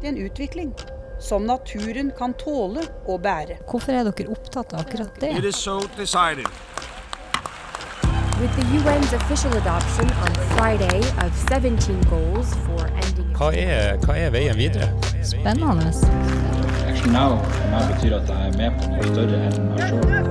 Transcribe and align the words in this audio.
til 0.00 0.08
en 0.12 0.18
utvikling 0.26 0.72
som 1.20 1.42
naturen 1.42 2.12
kan 2.18 2.34
tåle 2.38 2.80
og 3.06 3.22
bære. 3.22 3.58
Hvorfor 3.70 3.92
er 3.92 4.06
dere 4.06 4.30
opptatt 4.30 4.74
av 4.74 4.86
akkurat 4.86 5.20
det? 5.20 5.32
It 5.38 5.44
is 5.44 5.56
so 5.56 5.80
decided. 5.96 6.46
With 8.40 8.54
the 8.54 8.66
UN's 8.78 9.12
official 9.12 9.52
adoption 9.58 10.06
on 10.22 10.30
Friday 10.54 11.00
of 11.24 11.34
17 11.50 12.04
goals 12.08 12.54
for 12.66 12.86
ending 12.86 13.32
Hva 13.34 13.50
er, 13.50 13.96
hva 14.04 14.14
er 14.14 14.30
veien 14.30 14.56
videre? 14.56 14.92
Spennende. 15.26 15.90
Action 16.86 17.12
Now 17.12 17.34
for 17.42 17.72
meg 17.72 17.90
betyr 17.94 18.14
at 18.20 18.30
jeg 18.30 18.48
er 18.48 18.56
med 18.60 18.78
på 18.78 18.92
noe 18.92 19.10
større 19.10 19.42
enn 19.48 19.68
meg 19.72 19.82
sjøl. 19.90 20.28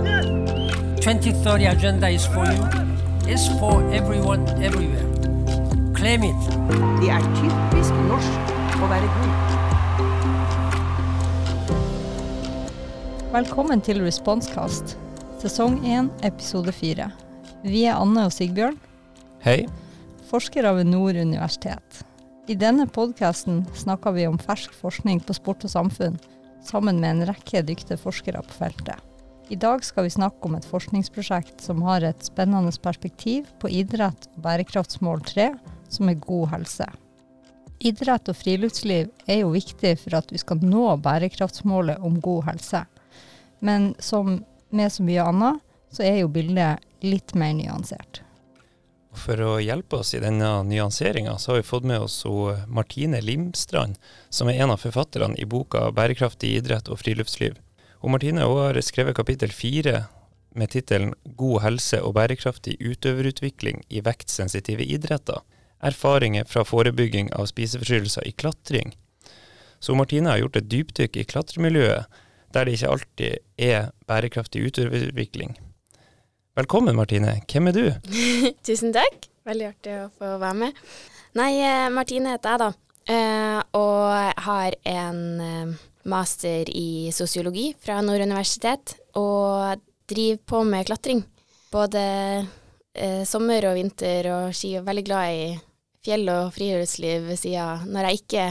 2030 1.04 1.68
agenda 1.68 2.08
is 2.08 2.26
for 2.28 2.48
you. 2.48 2.64
It's 3.28 3.48
for 3.60 3.84
everyone, 3.92 4.48
everywhere. 4.64 5.04
Claim 5.96 6.24
it. 6.24 6.50
Det 7.02 7.12
er 7.12 7.28
typisk 7.42 7.92
norsk 8.08 8.56
å 8.80 8.88
være 8.92 9.12
god. 9.20 9.47
Velkommen 13.28 13.82
til 13.84 13.98
Responskast, 14.00 14.94
sesong 15.42 15.82
1, 15.84 16.08
episode 16.24 16.72
4. 16.72 17.10
Vi 17.68 17.82
er 17.84 18.00
Anne 18.00 18.24
og 18.24 18.32
Sigbjørn, 18.32 18.78
Hei. 19.44 19.66
forskere 20.30 20.72
ved 20.78 20.88
Nord 20.88 21.20
universitet. 21.20 22.06
I 22.48 22.56
denne 22.56 22.86
podkasten 22.88 23.66
snakker 23.76 24.16
vi 24.16 24.30
om 24.30 24.40
fersk 24.40 24.72
forskning 24.80 25.20
på 25.28 25.36
sport 25.36 25.68
og 25.68 25.74
samfunn, 25.76 26.16
sammen 26.64 27.04
med 27.04 27.10
en 27.10 27.28
rekke 27.34 27.66
dyktige 27.68 28.00
forskere 28.00 28.46
på 28.48 28.62
feltet. 28.62 28.96
I 29.52 29.60
dag 29.60 29.84
skal 29.84 30.08
vi 30.08 30.16
snakke 30.16 30.48
om 30.48 30.56
et 30.56 30.72
forskningsprosjekt 30.72 31.60
som 31.68 31.84
har 31.84 32.08
et 32.08 32.24
spennende 32.24 32.72
perspektiv 32.80 33.52
på 33.60 33.68
idrett 33.68 34.32
og 34.38 34.44
bærekraftsmål 34.48 35.28
3, 35.28 35.52
som 35.92 36.08
er 36.08 36.24
god 36.24 36.54
helse. 36.56 36.88
Idrett 37.84 38.32
og 38.32 38.40
friluftsliv 38.40 39.12
er 39.28 39.44
jo 39.44 39.52
viktig 39.52 39.98
for 40.00 40.16
at 40.18 40.32
vi 40.32 40.40
skal 40.40 40.64
nå 40.64 40.94
bærekraftsmålet 41.04 42.00
om 42.00 42.22
god 42.24 42.48
helse. 42.54 42.88
Men 43.60 43.96
som 44.00 44.44
med 44.70 44.92
så 44.94 45.04
mye 45.04 45.24
annet, 45.24 45.60
så 45.92 46.04
er 46.04 46.22
jo 46.22 46.32
bildet 46.32 46.84
litt 47.02 47.34
mer 47.36 47.54
nyansert. 47.58 48.22
For 49.18 49.40
å 49.42 49.56
hjelpe 49.58 50.02
oss 50.04 50.14
i 50.14 50.22
denne 50.22 50.50
nyanseringa, 50.68 51.38
så 51.42 51.52
har 51.52 51.62
vi 51.62 51.70
fått 51.70 51.88
med 51.90 52.04
oss 52.06 52.20
Martine 52.68 53.22
Limstrand, 53.22 53.98
som 54.30 54.50
er 54.50 54.62
en 54.62 54.74
av 54.76 54.84
forfatterne 54.84 55.40
i 55.42 55.46
boka 55.46 55.90
'Bærekraftig 55.92 56.54
idrett 56.60 56.90
og 56.90 57.00
friluftsliv'. 57.02 57.58
Og 58.04 58.12
Martine 58.14 58.46
har 58.46 58.78
skrevet 58.82 59.16
kapittel 59.18 59.50
fire 59.50 60.06
med 60.54 60.70
tittelen 60.70 61.16
'God 61.26 61.62
helse 61.62 62.02
og 62.02 62.14
bærekraftig 62.14 62.78
utøverutvikling 62.78 63.84
i 63.90 64.02
vektsensitive 64.02 64.86
idretter'. 64.86 65.42
Erfaringer 65.82 66.46
fra 66.46 66.64
forebygging 66.64 67.34
av 67.34 67.46
spiseforstyrrelser 67.46 68.28
i 68.28 68.32
klatring. 68.32 68.96
Så 69.80 69.96
Martine 69.96 70.30
har 70.30 70.38
gjort 70.38 70.56
et 70.56 70.70
dypdykk 70.70 71.18
i 71.18 71.24
klatremiljøet, 71.24 72.06
der 72.54 72.68
det 72.68 72.78
ikke 72.78 72.92
alltid 72.96 73.38
er 73.58 73.90
bærekraftig 74.08 74.64
utvikling. 74.70 75.58
Velkommen, 76.58 76.96
Martine. 76.96 77.42
Hvem 77.46 77.70
er 77.70 77.76
du? 77.76 77.84
Tusen 78.68 78.94
takk. 78.96 79.28
Veldig 79.48 79.68
artig 79.70 79.94
å 80.02 80.08
få 80.18 80.34
være 80.42 80.58
med. 80.64 80.80
Nei, 81.38 81.52
eh, 81.62 81.88
Martine 81.94 82.34
heter 82.34 82.56
jeg, 82.56 82.62
da. 82.64 82.70
Eh, 83.08 83.60
og 83.78 84.42
har 84.48 84.76
en 84.90 85.20
eh, 85.44 85.76
master 86.10 86.72
i 86.74 87.14
sosiologi 87.16 87.70
fra 87.80 88.00
Nord 88.02 88.26
universitet. 88.26 88.98
Og 89.20 89.84
driver 90.10 90.42
på 90.50 90.64
med 90.68 90.90
klatring. 90.90 91.24
Både 91.72 92.02
sommer 93.30 93.68
og 93.70 93.76
vinter 93.78 94.26
og 94.34 94.56
ski. 94.58 94.72
Og 94.80 94.88
veldig 94.88 95.04
glad 95.06 95.36
i 95.36 95.42
fjell 96.08 96.28
og 96.34 96.54
friluftsliv 96.56 97.28
ved 97.28 97.40
sida 97.44 97.68
når, 97.86 98.10
jeg 98.10 98.22
ikke- 98.24 98.50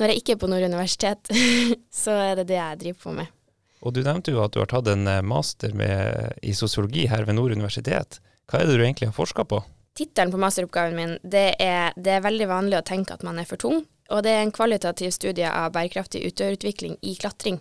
når 0.00 0.12
jeg 0.12 0.22
ikke 0.22 0.36
er 0.36 0.40
på 0.42 0.50
Nord 0.50 0.66
universitet. 0.68 1.30
så 2.02 2.16
er 2.30 2.40
det 2.40 2.48
det 2.50 2.58
jeg 2.58 2.80
driver 2.84 3.04
på 3.06 3.14
med. 3.20 3.36
Og 3.80 3.94
du 3.96 4.02
nevnte 4.04 4.34
jo 4.34 4.42
at 4.44 4.52
du 4.52 4.60
har 4.60 4.68
tatt 4.68 4.90
en 4.92 5.06
eh, 5.08 5.22
master 5.24 5.72
med, 5.72 6.34
i 6.44 6.52
sosiologi 6.52 7.06
her 7.08 7.24
ved 7.24 7.38
Nord 7.38 7.54
universitet. 7.56 8.18
Hva 8.50 8.60
er 8.60 8.68
det 8.68 8.76
du 8.76 8.84
egentlig 8.84 9.08
har 9.08 9.16
forska 9.16 9.46
på? 9.48 9.62
Tittelen 9.96 10.32
på 10.32 10.38
masteroppgaven 10.40 10.96
min 10.96 11.16
det 11.22 11.54
er, 11.62 11.94
det 11.96 12.12
er 12.18 12.24
veldig 12.24 12.48
vanlig 12.50 12.78
å 12.78 12.84
tenke 12.86 13.14
at 13.16 13.24
man 13.26 13.40
er 13.40 13.48
for 13.48 13.60
tung, 13.60 13.82
og 14.10 14.22
det 14.26 14.34
er 14.34 14.44
en 14.44 14.52
kvalitativ 14.54 15.10
studie 15.14 15.48
av 15.48 15.72
bærekraftig 15.74 16.22
utøverutvikling 16.28 16.98
i 17.02 17.14
klatring. 17.18 17.58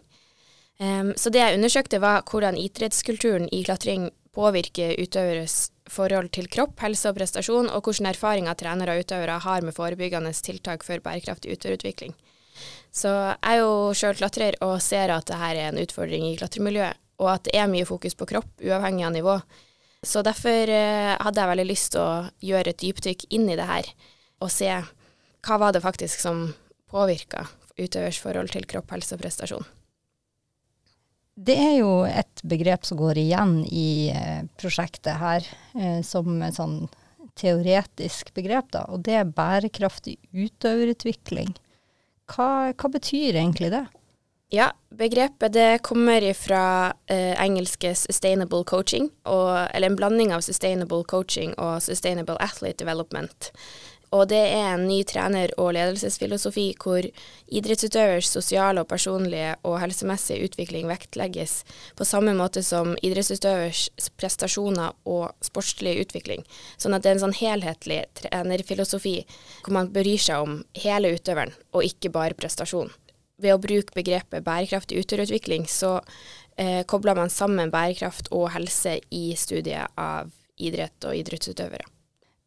Um, 0.80 1.12
så 1.20 1.31
det 1.34 1.42
jeg 1.42 1.58
undersøkte 1.58 2.00
var 2.00 2.24
hvordan 2.30 2.58
idrettskulturen 2.58 3.50
i 3.52 3.64
klatring 3.68 4.09
påvirker 4.40 4.96
utøveres 5.02 5.70
forhold 5.90 6.32
til 6.36 6.48
kropp, 6.52 6.78
helse 6.84 7.10
og 7.10 7.18
prestasjon, 7.18 7.70
og 7.74 7.84
hvilke 7.84 8.12
erfaringer 8.14 8.58
trenere 8.58 8.96
og 8.96 9.06
utøvere 9.06 9.40
har 9.44 9.66
med 9.66 9.76
forebyggende 9.76 10.32
tiltak 10.46 10.86
for 10.88 11.04
bærekraftig 11.04 11.58
utøverutvikling. 11.58 12.14
Så 12.92 13.10
jeg 13.10 13.38
er 13.52 13.62
jo 13.62 13.94
sjøl 13.96 14.18
klatrer 14.20 14.58
og 14.66 14.80
ser 14.84 15.14
at 15.14 15.28
dette 15.30 15.50
er 15.52 15.62
en 15.68 15.80
utfordring 15.82 16.26
i 16.30 16.38
klatremiljøet, 16.40 17.00
og 17.20 17.34
at 17.34 17.48
det 17.48 17.58
er 17.60 17.72
mye 17.72 17.88
fokus 17.88 18.16
på 18.16 18.28
kropp, 18.30 18.50
uavhengig 18.64 19.06
av 19.08 19.16
nivå. 19.16 19.36
Så 20.06 20.24
derfor 20.24 20.72
eh, 20.72 21.16
hadde 21.20 21.42
jeg 21.42 21.52
veldig 21.52 21.68
lyst 21.68 21.92
til 21.94 22.06
å 22.06 22.30
gjøre 22.52 22.72
et 22.72 22.80
dypdykk 22.80 23.28
inn 23.36 23.50
i 23.52 23.58
det 23.60 23.68
her, 23.68 23.90
og 24.40 24.54
se 24.54 24.72
hva 24.72 25.58
var 25.60 25.76
det 25.76 25.84
faktisk 25.84 26.24
som 26.24 26.48
påvirka 26.92 27.46
utøvers 27.80 28.20
forhold 28.24 28.52
til 28.56 28.68
kropp, 28.70 28.96
helse 28.96 29.16
og 29.16 29.24
prestasjon. 29.24 29.68
Det 31.40 31.56
er 31.56 31.76
jo 31.78 31.92
et 32.04 32.42
begrep 32.44 32.84
som 32.88 33.00
går 33.00 33.22
igjen 33.22 33.62
i 33.72 34.10
eh, 34.12 34.42
prosjektet 34.60 35.22
her, 35.22 35.46
eh, 35.78 36.02
som 36.04 36.42
et 36.44 36.58
sånn 36.58 36.82
teoretisk 37.40 38.34
begrep, 38.36 38.74
da, 38.76 38.84
og 38.92 39.06
det 39.08 39.16
er 39.22 39.32
bærekraftig 39.38 40.18
utøverutvikling. 40.36 41.54
Hva, 42.30 42.74
hva 42.76 42.92
betyr 42.92 43.40
egentlig 43.40 43.72
det? 43.72 43.86
Ja, 44.52 44.72
begrepet 44.90 45.54
det 45.54 45.84
kommer 45.86 46.26
fra 46.36 46.64
eh, 47.08 47.38
engelske 47.40 47.94
sustainable 47.96 48.66
coaching, 48.68 49.08
og, 49.30 49.70
eller 49.72 49.92
en 49.92 49.98
blanding 50.00 50.34
av 50.36 50.44
sustainable 50.44 51.06
coaching 51.08 51.54
og 51.62 51.80
sustainable 51.86 52.36
athlete 52.44 52.82
development. 52.84 53.54
Og 54.16 54.25
det 54.31 54.42
er 54.42 54.72
en 54.74 54.88
ny 54.90 55.03
trener- 55.06 55.52
og 55.62 55.74
ledelsesfilosofi 55.75 56.72
hvor 56.81 57.06
idrettsutøvers 57.46 58.31
sosiale 58.34 58.81
og 58.81 58.90
personlige 58.90 59.52
og 59.68 59.78
helsemessige 59.84 60.47
utvikling 60.50 60.88
vektlegges 60.90 61.59
på 61.97 62.08
samme 62.09 62.34
måte 62.38 62.64
som 62.66 62.96
idrettsutøvers 63.06 64.09
prestasjoner 64.18 64.96
og 65.09 65.30
sportslige 65.46 66.08
utvikling. 66.08 66.42
Sånn 66.81 66.98
at 66.98 67.06
det 67.06 67.12
er 67.12 67.19
en 67.19 67.25
sånn 67.28 67.38
helhetlig 67.38 68.00
trenerfilosofi 68.18 69.16
hvor 69.62 69.78
man 69.78 69.94
bryr 69.94 70.18
seg 70.18 70.48
om 70.48 70.58
hele 70.81 71.14
utøveren, 71.14 71.53
og 71.78 71.86
ikke 71.86 72.14
bare 72.14 72.38
prestasjon. 72.38 72.90
Ved 73.40 73.56
å 73.56 73.62
bruke 73.62 73.96
begrepet 73.96 74.44
bærekraftig 74.44 75.03
utøverutvikling, 75.03 75.69
så 75.69 76.00
eh, 76.58 76.81
kobler 76.90 77.16
man 77.16 77.31
sammen 77.31 77.72
bærekraft 77.72 78.34
og 78.36 78.50
helse 78.58 78.98
i 79.14 79.30
studiet 79.38 79.94
av 80.02 80.34
idrett 80.59 81.08
og 81.08 81.16
idrettsutøvere. 81.16 81.99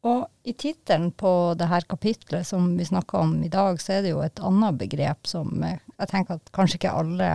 Og 0.03 0.25
i 0.43 0.53
tittelen 0.59 1.13
på 1.15 1.55
det 1.59 1.69
her 1.71 1.85
kapitlet 1.87 2.47
som 2.49 2.73
vi 2.79 2.87
snakker 2.87 3.23
om 3.23 3.37
i 3.45 3.51
dag, 3.53 3.79
så 3.81 3.99
er 3.99 4.03
det 4.03 4.15
jo 4.15 4.23
et 4.25 4.43
annet 4.43 4.81
begrep 4.81 5.29
som 5.31 5.63
eh, 5.63 5.79
jeg 5.99 6.11
tenker 6.11 6.41
at 6.41 6.55
kanskje 6.55 6.81
ikke 6.81 6.95
alle 7.03 7.31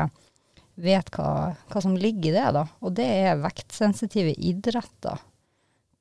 vet 0.77 1.09
hva, 1.15 1.29
hva 1.71 1.81
som 1.81 1.95
ligger 1.97 2.33
i 2.33 2.35
det, 2.35 2.47
da. 2.57 2.65
Og 2.83 2.93
det 2.99 3.07
er 3.07 3.39
vektsensitive 3.41 4.35
idretter. 4.35 5.23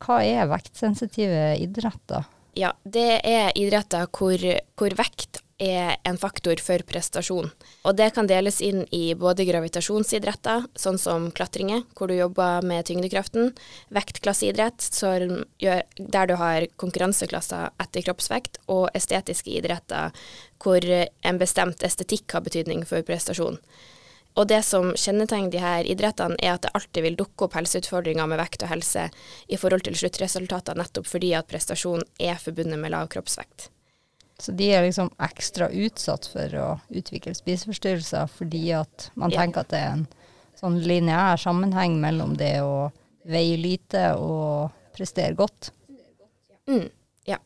Hva 0.03 0.19
er 0.27 0.51
vektsensitive 0.51 1.55
idretter? 1.63 2.27
Ja, 2.57 2.73
det 2.85 3.21
er 3.23 3.55
idretter 3.57 4.09
hvor, 4.11 4.43
hvor 4.77 4.99
vekt 4.99 5.41
er 5.59 5.97
en 6.05 6.19
faktor 6.21 6.61
for 6.61 6.83
prestasjon. 6.85 7.49
Og 7.89 7.97
det 7.97 8.11
kan 8.17 8.29
deles 8.29 8.61
inn 8.65 8.85
i 8.93 9.15
både 9.17 9.47
gravitasjonsidretter, 9.49 10.67
sånn 10.77 10.99
som 11.01 11.31
klatringer, 11.33 11.83
hvor 11.97 12.13
du 12.13 12.17
jobber 12.19 12.65
med 12.67 12.85
tyngdekraften, 12.89 13.55
vektklasseidrett, 13.89 14.85
der 15.01 16.29
du 16.29 16.35
har 16.37 16.69
konkurranseklasser 16.77 17.73
etter 17.83 18.05
kroppsvekt, 18.05 18.61
og 18.69 18.91
estetiske 18.95 19.57
idretter, 19.57 20.13
hvor 20.61 20.85
en 20.85 21.41
bestemt 21.41 21.85
estetikk 21.87 22.37
har 22.37 22.45
betydning 22.45 22.85
for 22.85 23.07
prestasjon. 23.07 23.61
Og 24.37 24.51
det 24.51 24.61
som 24.69 24.91
kjennetegner 24.93 25.49
de 25.49 25.63
her 25.63 25.87
idrettene, 25.89 26.37
er 26.45 26.59
at 26.59 26.67
det 26.67 26.75
alltid 26.77 27.07
vil 27.07 27.17
dukke 27.17 27.47
opp 27.47 27.57
helseutfordringer 27.57 28.29
med 28.29 28.43
vekt 28.43 28.67
og 28.67 28.69
helse 28.75 29.07
i 29.49 29.57
forhold 29.57 29.87
til 29.87 29.97
sluttresultater, 29.97 30.77
nettopp 30.77 31.09
fordi 31.09 31.33
at 31.39 31.49
prestasjon 31.49 32.05
er 32.21 32.37
forbundet 32.43 32.77
med 32.83 32.93
lav 32.93 33.09
kroppsvekt. 33.15 33.71
Så 34.39 34.53
de 34.53 34.69
er 34.75 34.85
liksom 34.85 35.09
ekstra 35.23 35.71
utsatt 35.73 36.29
for 36.29 36.57
å 36.61 36.69
utvikle 36.93 37.33
spiseforstyrrelser 37.37 38.29
fordi 38.29 38.67
at 38.77 39.09
man 39.17 39.33
tenker 39.33 39.65
at 39.65 39.73
det 39.73 39.81
er 39.81 39.95
en 39.95 40.07
sånn 40.57 40.77
lineær 40.85 41.41
sammenheng 41.41 41.97
mellom 42.03 42.37
det 42.37 42.59
å 42.65 42.91
veie 43.27 43.57
lite 43.61 44.11
og 44.21 44.73
prestere 44.97 45.37
godt. 45.37 45.71
Mm, 46.69 46.89
ja. 47.29 47.41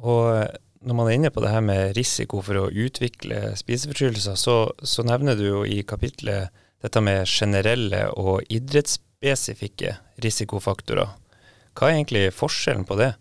Og 0.00 0.48
når 0.82 0.98
man 0.98 1.08
er 1.08 1.16
inne 1.18 1.30
på 1.34 1.42
det 1.44 1.52
her 1.52 1.64
med 1.64 1.94
risiko 1.98 2.42
for 2.44 2.58
å 2.64 2.70
utvikle 2.70 3.52
spiseforstyrrelser, 3.58 4.38
så, 4.38 4.56
så 4.82 5.04
nevner 5.06 5.38
du 5.38 5.46
jo 5.46 5.64
i 5.68 5.82
kapitlet 5.86 6.52
dette 6.82 7.02
med 7.04 7.28
generelle 7.30 8.08
og 8.18 8.42
idrettsspesifikke 8.50 9.94
risikofaktorer. 10.24 11.12
Hva 11.78 11.88
er 11.88 12.00
egentlig 12.00 12.24
forskjellen 12.34 12.84
på 12.88 12.98
det? 13.00 13.12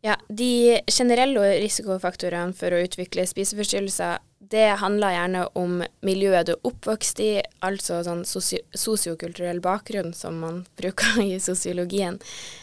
Ja, 0.00 0.16
de 0.28 0.80
generelle 0.88 1.58
risikofaktorene 1.60 2.56
for 2.56 2.72
å 2.72 2.80
utvikle 2.80 3.26
spiseforstyrrelser, 3.28 4.22
det 4.50 4.80
handler 4.80 5.12
gjerne 5.12 5.42
om 5.60 5.82
miljøet 6.02 6.48
du 6.48 6.54
er 6.54 6.64
oppvokst 6.66 7.20
i, 7.22 7.28
altså 7.62 8.00
sånn 8.06 8.24
sosio 8.26 8.62
sosiokulturell 8.72 9.60
bakgrunn, 9.62 10.14
som 10.16 10.40
man 10.40 10.62
bruker 10.80 11.20
i 11.22 11.36
sosiologien. 11.42 12.16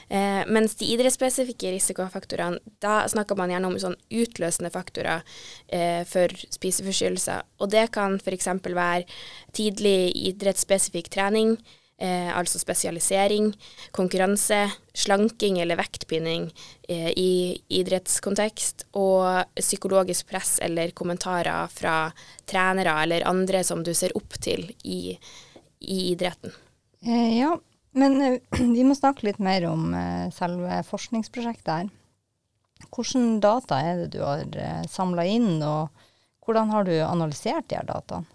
Eh, 0.09 0.41
mens 0.49 0.73
de 0.81 0.89
idrettsspesifikke 0.95 1.75
risikofaktorene, 1.77 2.59
da 2.83 2.99
snakker 3.07 3.37
man 3.37 3.53
gjerne 3.53 3.69
om 3.69 3.77
sånn 3.85 3.99
utløsende 4.09 4.73
faktorer 4.73 5.21
eh, 5.69 6.01
for 6.09 6.33
spiseforstyrrelser. 6.57 7.45
Og 7.61 7.69
det 7.71 7.85
kan 7.95 8.17
f.eks. 8.17 8.49
være 8.65 9.05
tidlig 9.55 10.09
idrettsspesifikk 10.33 11.13
trening, 11.13 11.59
eh, 11.97 12.29
altså 12.37 12.59
spesialisering, 12.61 13.51
konkurranse, 13.91 14.63
slanking 14.93 15.59
eller 15.61 15.79
vektpinning 15.79 16.49
eh, 16.89 17.11
i 17.17 17.31
idrettskontekst, 17.79 18.87
og 18.97 19.57
psykologisk 19.57 20.29
press 20.29 20.57
eller 20.63 20.93
kommentarer 20.97 21.67
fra 21.73 21.97
trenere 22.49 22.95
eller 23.03 23.27
andre 23.29 23.63
som 23.67 23.83
du 23.83 23.93
ser 23.97 24.15
opp 24.17 24.39
til 24.41 24.69
i, 24.83 25.17
i 25.79 25.99
idretten. 26.11 26.53
Eh, 27.05 27.37
ja, 27.39 27.55
men 27.97 28.21
eh, 28.21 28.39
vi 28.77 28.85
må 28.87 28.95
snakke 28.97 29.29
litt 29.29 29.41
mer 29.43 29.65
om 29.69 29.93
eh, 29.93 30.27
selve 30.35 30.81
forskningsprosjektet 30.89 31.73
her. 31.73 31.93
Hvilke 32.93 33.21
data 33.41 33.79
er 33.81 34.03
det 34.03 34.11
du 34.13 34.21
har 34.21 34.45
eh, 34.61 34.83
samla 34.89 35.25
inn, 35.25 35.57
og 35.65 35.89
hvordan 36.45 36.69
har 36.71 36.85
du 36.87 36.93
analysert 37.01 37.67
de 37.69 37.79
her 37.79 37.87
dataene? 37.87 38.29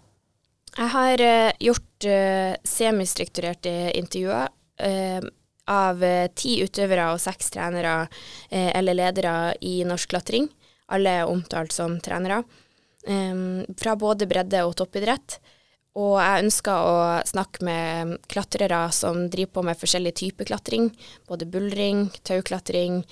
Jeg 0.73 0.89
har 0.95 1.21
uh, 1.21 1.51
gjort 1.61 2.09
uh, 2.09 2.55
semistrukturerte 2.65 3.73
intervjuer 3.99 4.49
uh, 4.81 5.31
av 5.65 6.03
eh, 6.03 6.27
ti 6.35 6.57
utøvere 6.63 7.09
og 7.13 7.21
seks 7.21 7.53
trenere 7.53 8.07
eh, 8.49 8.71
eller 8.75 8.97
ledere 8.97 9.53
i 9.63 9.81
norsk 9.87 10.11
klatring. 10.11 10.49
Alle 10.93 11.19
er 11.21 11.31
omtalt 11.31 11.73
som 11.75 11.99
trenere. 12.03 12.43
Um, 13.03 13.63
fra 13.79 13.97
både 13.99 14.27
bredde 14.27 14.61
og 14.63 14.75
toppidrett. 14.79 15.39
Og 15.99 16.17
jeg 16.17 16.45
ønsker 16.45 16.87
å 16.89 16.99
snakke 17.27 17.65
med 17.67 18.13
klatrere 18.31 18.85
som 18.95 19.25
driver 19.29 19.59
på 19.59 19.65
med 19.67 19.79
forskjellig 19.79 20.13
type 20.19 20.47
klatring. 20.49 20.89
Både 21.29 21.47
buldring, 21.49 22.07
tauklatring, 22.25 23.03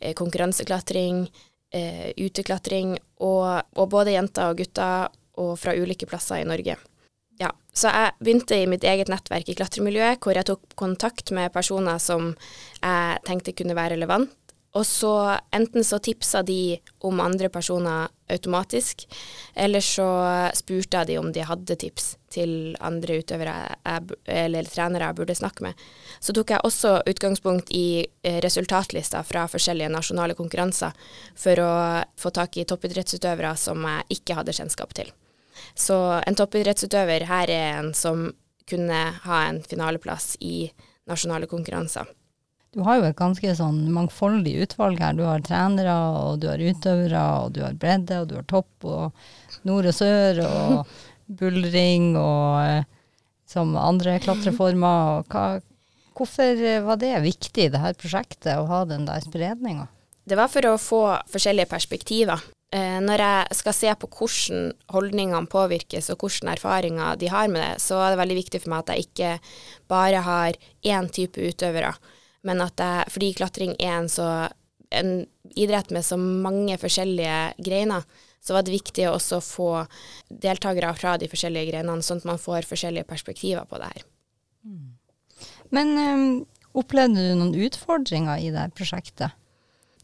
eh, 0.00 0.14
konkurranseklatring, 0.18 1.26
eh, 1.74 2.12
uteklatring. 2.16 2.96
Og, 3.20 3.62
og 3.76 3.90
både 3.90 4.16
jenter 4.16 4.50
og 4.50 4.62
gutter 4.62 5.12
og 5.42 5.58
fra 5.58 5.74
ulike 5.74 6.08
plasser 6.08 6.42
i 6.42 6.48
Norge. 6.48 6.78
Ja, 7.42 7.50
så 7.74 7.90
jeg 7.90 8.12
begynte 8.22 8.58
i 8.60 8.68
mitt 8.70 8.84
eget 8.86 9.10
nettverk 9.10 9.48
i 9.50 9.56
klatremiljøet, 9.58 10.20
hvor 10.22 10.36
jeg 10.38 10.46
tok 10.46 10.76
kontakt 10.78 11.32
med 11.34 11.50
personer 11.54 11.98
som 12.02 12.34
jeg 12.82 13.24
tenkte 13.26 13.56
kunne 13.56 13.76
være 13.78 13.96
relevant. 13.96 14.30
Og 14.72 14.86
så 14.88 15.36
enten 15.52 15.84
så 15.84 15.98
tipsa 16.00 16.40
de 16.48 16.78
om 17.04 17.20
andre 17.20 17.50
personer 17.52 18.08
automatisk, 18.32 19.04
eller 19.52 19.84
så 19.84 20.06
spurte 20.56 21.02
jeg 21.02 21.10
de 21.10 21.18
om 21.20 21.28
de 21.34 21.44
hadde 21.44 21.76
tips 21.76 22.14
til 22.32 22.72
andre 22.80 23.18
utøvere 23.20 23.56
jeg, 23.84 24.16
eller 24.32 24.70
trenere 24.72 25.10
jeg 25.10 25.18
burde 25.18 25.36
snakke 25.36 25.66
med. 25.66 25.82
Så 26.24 26.32
tok 26.32 26.54
jeg 26.54 26.64
også 26.64 26.94
utgangspunkt 27.12 27.74
i 27.76 28.06
eh, 28.24 28.38
resultatlister 28.40 29.26
fra 29.28 29.44
forskjellige 29.52 29.92
nasjonale 29.92 30.38
konkurranser 30.38 30.96
for 31.36 31.60
å 31.60 31.72
få 32.16 32.32
tak 32.32 32.56
i 32.56 32.64
toppidrettsutøvere 32.64 33.52
som 33.60 33.84
jeg 33.84 34.22
ikke 34.22 34.40
hadde 34.40 34.56
kjennskap 34.56 34.96
til. 34.96 35.12
Så 35.74 35.98
en 36.26 36.38
toppidrettsutøver 36.38 37.26
her 37.28 37.52
er 37.52 37.78
en 37.80 37.92
som 37.96 38.30
kunne 38.68 39.04
ha 39.24 39.44
en 39.48 39.62
finaleplass 39.66 40.36
i 40.40 40.70
nasjonale 41.10 41.48
konkurranser. 41.50 42.06
Du 42.72 42.80
har 42.86 42.96
jo 42.96 43.04
et 43.04 43.18
ganske 43.18 43.52
sånn 43.58 43.82
mangfoldig 43.92 44.54
utvalg 44.64 45.00
her. 45.02 45.16
Du 45.16 45.26
har 45.28 45.42
trenere, 45.44 45.92
og 45.92 46.38
du 46.40 46.46
har 46.48 46.62
utøvere, 46.62 47.24
og 47.42 47.52
du 47.56 47.60
har 47.66 47.76
bredde, 47.76 48.22
og 48.22 48.30
du 48.30 48.38
har 48.38 48.46
topp, 48.48 48.70
og 48.88 49.66
nord 49.68 49.90
og 49.90 49.96
sør, 49.96 50.40
og 50.46 50.94
buldring, 51.42 52.14
og 52.16 52.62
eh, 52.64 52.86
som 53.52 53.76
andre 53.76 54.16
klatreformer. 54.24 55.26
Hva, 55.28 55.44
hvorfor 56.16 56.64
var 56.86 57.02
det 57.02 57.12
viktig 57.26 57.68
i 57.68 57.74
dette 57.74 57.92
prosjektet, 58.00 58.56
å 58.56 58.64
ha 58.70 58.86
den 58.88 59.04
der 59.10 59.20
spredninga? 59.20 59.90
Det 60.24 60.38
var 60.38 60.48
for 60.48 60.70
å 60.70 60.78
få 60.80 61.02
forskjellige 61.28 61.68
perspektiver. 61.68 62.40
Eh, 62.72 62.98
når 63.04 63.20
jeg 63.20 63.56
skal 63.58 63.74
se 63.76 63.90
på 64.00 64.08
hvordan 64.08 64.70
holdningene 64.94 65.50
påvirkes 65.52 66.08
og 66.12 66.22
hvilke 66.24 66.54
erfaringer 66.54 67.18
de 67.20 67.28
har 67.28 67.50
med 67.52 67.60
det, 67.60 67.74
så 67.84 67.98
er 68.00 68.12
det 68.14 68.20
veldig 68.22 68.38
viktig 68.38 68.62
for 68.62 68.72
meg 68.72 68.84
at 68.84 68.92
jeg 68.94 69.06
ikke 69.06 69.32
bare 69.92 70.22
har 70.24 70.56
én 70.80 71.10
type 71.12 71.36
utøvere, 71.36 71.92
men 72.48 72.64
at 72.64 72.80
jeg, 72.80 73.12
fordi 73.12 73.32
klatring 73.36 73.76
er 73.76 73.98
en, 73.98 74.08
så, 74.08 74.28
en 74.88 75.12
idrett 75.52 75.92
med 75.92 76.06
så 76.06 76.16
mange 76.16 76.78
forskjellige 76.80 77.60
greiner, 77.60 78.08
så 78.42 78.56
var 78.56 78.64
det 78.64 78.74
viktig 78.74 79.04
å 79.06 79.18
også 79.18 79.42
få 79.44 79.68
deltakere 80.32 80.94
fra 80.96 81.18
de 81.20 81.28
forskjellige 81.30 81.74
greinene, 81.74 82.02
sånn 82.02 82.24
at 82.24 82.30
man 82.32 82.40
får 82.40 82.66
forskjellige 82.70 83.06
perspektiver 83.10 83.68
på 83.68 83.82
det 83.82 83.92
her. 83.92 84.08
Men 85.76 85.94
eh, 86.00 86.24
opplevde 86.72 87.20
du 87.20 87.36
noen 87.36 87.54
utfordringer 87.68 88.40
i 88.40 88.48
det 88.54 88.70
prosjektet? 88.80 89.36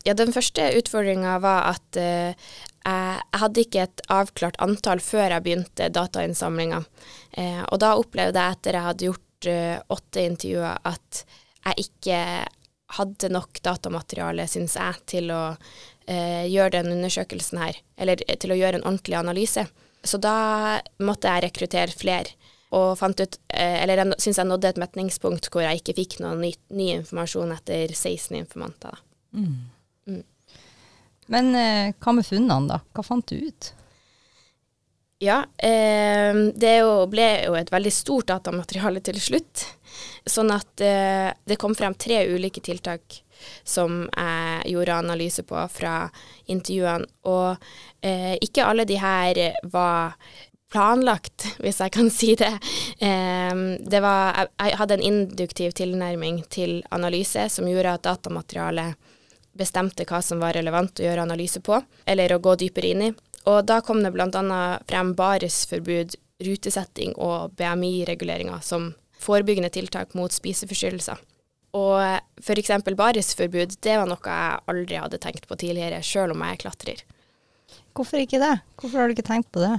Ja, 0.06 0.14
den 0.14 0.32
første 0.32 0.70
utfordringa 0.78 1.38
var 1.42 1.72
at 1.72 1.98
eh, 1.98 2.50
jeg, 2.88 3.24
hadde 3.42 3.64
ikke 3.64 3.84
et 3.84 4.04
avklart 4.12 4.58
antall 4.64 5.02
før 5.04 5.34
jeg 5.34 5.44
begynte 5.44 5.90
datainnsamlinga. 5.92 6.82
Eh, 7.32 7.64
og 7.66 7.80
da 7.82 7.96
opplevde 7.98 8.44
jeg 8.44 8.58
etter 8.58 8.78
jeg 8.78 8.88
hadde 8.88 9.08
gjort 9.10 9.50
eh, 9.50 9.76
åtte 9.96 10.24
intervjuer, 10.30 10.78
at 10.88 11.24
jeg 11.68 11.88
ikke 11.88 12.20
hadde 12.96 13.28
nok 13.34 13.60
datamateriale, 13.64 14.46
syns 14.48 14.78
jeg, 14.78 15.00
til 15.12 15.32
å 15.34 15.42
eh, 16.08 16.46
gjøre 16.48 16.78
den 16.78 16.94
undersøkelsen 16.96 17.60
her. 17.60 17.80
Eller 18.00 18.22
eh, 18.26 18.38
til 18.40 18.54
å 18.54 18.58
gjøre 18.58 18.80
en 18.80 18.86
ordentlig 18.86 19.18
analyse. 19.18 19.66
Så 20.06 20.20
da 20.22 20.78
måtte 21.04 21.28
jeg 21.28 21.48
rekruttere 21.48 21.92
flere. 21.92 22.36
Og 22.76 22.94
fant 23.00 23.20
ut, 23.20 23.40
eh, 23.48 23.82
eller 23.82 24.00
jeg 24.00 24.20
syns 24.24 24.40
jeg 24.40 24.48
nådde 24.48 24.72
et 24.72 24.80
metningspunkt 24.80 25.50
hvor 25.52 25.64
jeg 25.64 25.82
ikke 25.82 25.98
fikk 25.98 26.20
noe 26.24 26.36
ny, 26.40 26.52
ny 26.72 26.92
informasjon 27.00 27.52
etter 27.56 27.92
16 27.92 28.38
informanter. 28.40 28.96
Da. 28.96 29.04
Men 31.28 31.50
eh, 31.54 31.94
hva 32.00 32.14
med 32.16 32.26
funnene, 32.26 32.68
da? 32.70 32.80
Hva 32.96 33.04
fant 33.04 33.28
du 33.28 33.36
ut? 33.36 33.72
Ja, 35.20 35.42
eh, 35.58 36.34
det 36.54 36.74
jo, 36.78 36.92
ble 37.10 37.26
jo 37.42 37.56
et 37.58 37.72
veldig 37.74 37.90
stort 37.92 38.28
datamateriale 38.30 39.02
til 39.04 39.18
slutt. 39.20 39.64
Sånn 40.28 40.52
at 40.54 40.84
eh, 40.84 41.32
det 41.44 41.58
kom 41.58 41.74
frem 41.74 41.96
tre 41.98 42.22
ulike 42.30 42.62
tiltak 42.62 43.22
som 43.66 44.04
jeg 44.06 44.74
gjorde 44.74 44.98
analyse 45.02 45.42
på 45.46 45.64
fra 45.74 45.96
intervjuene. 46.46 47.08
Og 47.26 47.56
eh, 48.00 48.36
ikke 48.38 48.66
alle 48.66 48.86
de 48.86 49.00
her 49.02 49.42
var 49.72 50.14
planlagt, 50.70 51.48
hvis 51.64 51.82
jeg 51.82 51.96
kan 51.98 52.12
si 52.14 52.32
det. 52.38 52.54
Eh, 53.02 53.54
det 53.90 54.02
var, 54.04 54.46
jeg 54.54 54.80
hadde 54.80 55.00
en 55.00 55.06
induktiv 55.10 55.74
tilnærming 55.82 56.44
til 56.46 56.78
analyse 56.94 57.50
som 57.50 57.66
gjorde 57.66 57.98
at 57.98 58.06
datamaterialet 58.06 59.07
bestemte 59.58 60.06
hva 60.08 60.20
som 60.24 60.40
var 60.42 60.56
relevant 60.56 61.00
å 61.00 61.06
gjøre 61.06 61.24
analyse 61.26 61.60
på, 61.64 61.80
eller 62.06 62.34
å 62.34 62.40
gå 62.42 62.54
dypere 62.60 62.92
inn 62.94 63.04
i. 63.08 63.12
Og 63.48 63.64
da 63.66 63.80
kom 63.84 64.02
det 64.04 64.12
bl.a. 64.14 64.62
frem 64.88 65.14
barisforbud, 65.18 66.16
rutesetting 66.44 67.16
og 67.18 67.54
BMI-reguleringer 67.58 68.62
som 68.62 68.92
forebyggende 69.18 69.72
tiltak 69.74 70.14
mot 70.14 70.32
spiseforstyrrelser. 70.34 71.18
Og 71.78 71.98
f.eks. 72.40 72.72
barisforbud, 72.96 73.78
det 73.84 73.96
var 74.00 74.08
noe 74.08 74.18
jeg 74.22 74.60
aldri 74.72 75.00
hadde 75.02 75.20
tenkt 75.22 75.48
på 75.50 75.58
tidligere, 75.58 76.02
sjøl 76.06 76.32
om 76.32 76.44
jeg 76.44 76.56
er 76.56 76.62
klatrer. 76.62 77.02
Hvorfor 77.98 78.22
ikke 78.22 78.40
det? 78.40 78.54
Hvorfor 78.78 79.02
har 79.02 79.08
du 79.10 79.16
ikke 79.16 79.26
tenkt 79.26 79.50
på 79.52 79.64
det? 79.64 79.74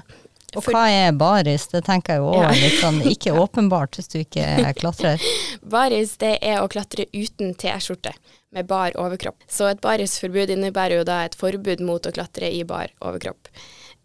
Og 0.55 0.63
For- 0.63 0.73
hva 0.73 0.87
er 0.89 1.11
baris? 1.13 1.67
Det 1.69 1.83
tenker 1.85 2.13
jeg 2.15 2.21
jo 2.23 2.31
òg 2.31 2.41
Ja. 2.41 2.49
litt 2.51 2.79
sånn 2.81 3.01
ikke 3.05 3.33
åpenbart 3.37 3.97
hvis 3.99 4.07
du 4.09 4.19
ikke 4.23 4.73
klatrer. 4.79 5.21
Baris 5.75 6.15
det 6.17 6.37
er 6.41 6.61
å 6.63 6.69
klatre 6.71 7.05
uten 7.13 7.53
T-skjorte 7.53 8.13
med 8.51 8.65
bar 8.67 8.91
overkropp. 8.97 9.43
Så 9.47 9.69
et 9.69 9.81
barisforbud 9.81 10.49
innebærer 10.49 10.97
jo 10.97 11.03
da 11.03 11.23
et 11.25 11.35
forbud 11.37 11.79
mot 11.85 12.01
å 12.01 12.11
klatre 12.15 12.49
i 12.51 12.63
bar 12.63 12.89
overkropp. 13.01 13.47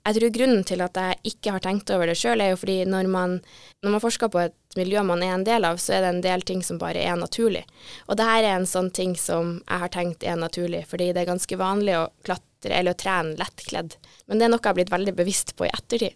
Jeg 0.04 0.18
tror 0.18 0.32
grunnen 0.34 0.64
til 0.68 0.82
at 0.84 0.92
jeg 1.00 1.16
ikke 1.32 1.52
har 1.54 1.60
tenkt 1.64 1.88
over 1.94 2.10
det 2.10 2.18
sjøl, 2.20 2.42
er 2.44 2.50
jo 2.52 2.58
fordi 2.60 2.84
når 2.84 3.06
man, 3.08 3.38
når 3.82 3.90
man 3.94 4.02
forsker 4.04 4.28
på 4.28 4.42
et 4.42 4.52
miljø 4.76 5.00
man 5.02 5.22
er 5.24 5.32
en 5.32 5.44
del 5.48 5.64
av, 5.64 5.78
så 5.80 5.94
er 5.96 6.02
det 6.04 6.10
en 6.10 6.20
del 6.26 6.42
ting 6.44 6.60
som 6.62 6.76
bare 6.76 7.00
er 7.00 7.16
naturlig. 7.16 7.62
Og 8.10 8.18
det 8.20 8.26
her 8.28 8.42
er 8.44 8.58
en 8.58 8.66
sånn 8.68 8.90
ting 8.92 9.14
som 9.16 9.62
jeg 9.66 9.78
har 9.80 9.88
tenkt 9.94 10.22
er 10.28 10.36
naturlig, 10.36 10.82
fordi 10.90 11.06
det 11.14 11.22
er 11.24 11.30
ganske 11.32 11.56
vanlig 11.56 11.96
å 11.96 12.10
klatre 12.22 12.74
eller 12.76 12.92
å 12.92 13.00
trene 13.00 13.32
lettkledd. 13.40 13.96
Men 14.28 14.38
det 14.38 14.44
er 14.44 14.52
noe 14.52 14.60
jeg 14.60 14.68
har 14.74 14.74
blitt 14.74 14.92
veldig 14.92 15.16
bevisst 15.16 15.56
på 15.56 15.64
i 15.64 15.72
ettertid. 15.72 16.12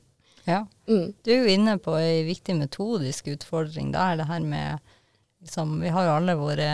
Ja. 0.48 0.62
Mm. 0.88 1.10
Du 1.22 1.32
er 1.32 1.42
jo 1.42 1.52
inne 1.52 1.74
på 1.82 1.94
ei 2.00 2.22
viktig 2.26 2.56
metodisk 2.56 3.28
utfordring. 3.28 3.92
der, 3.92 4.14
er 4.14 4.22
det 4.22 4.28
her 4.30 4.40
med 4.40 4.78
liksom, 5.44 5.80
Vi 5.82 5.92
har 5.92 6.06
jo 6.06 6.14
alle 6.16 6.38
våre 6.38 6.70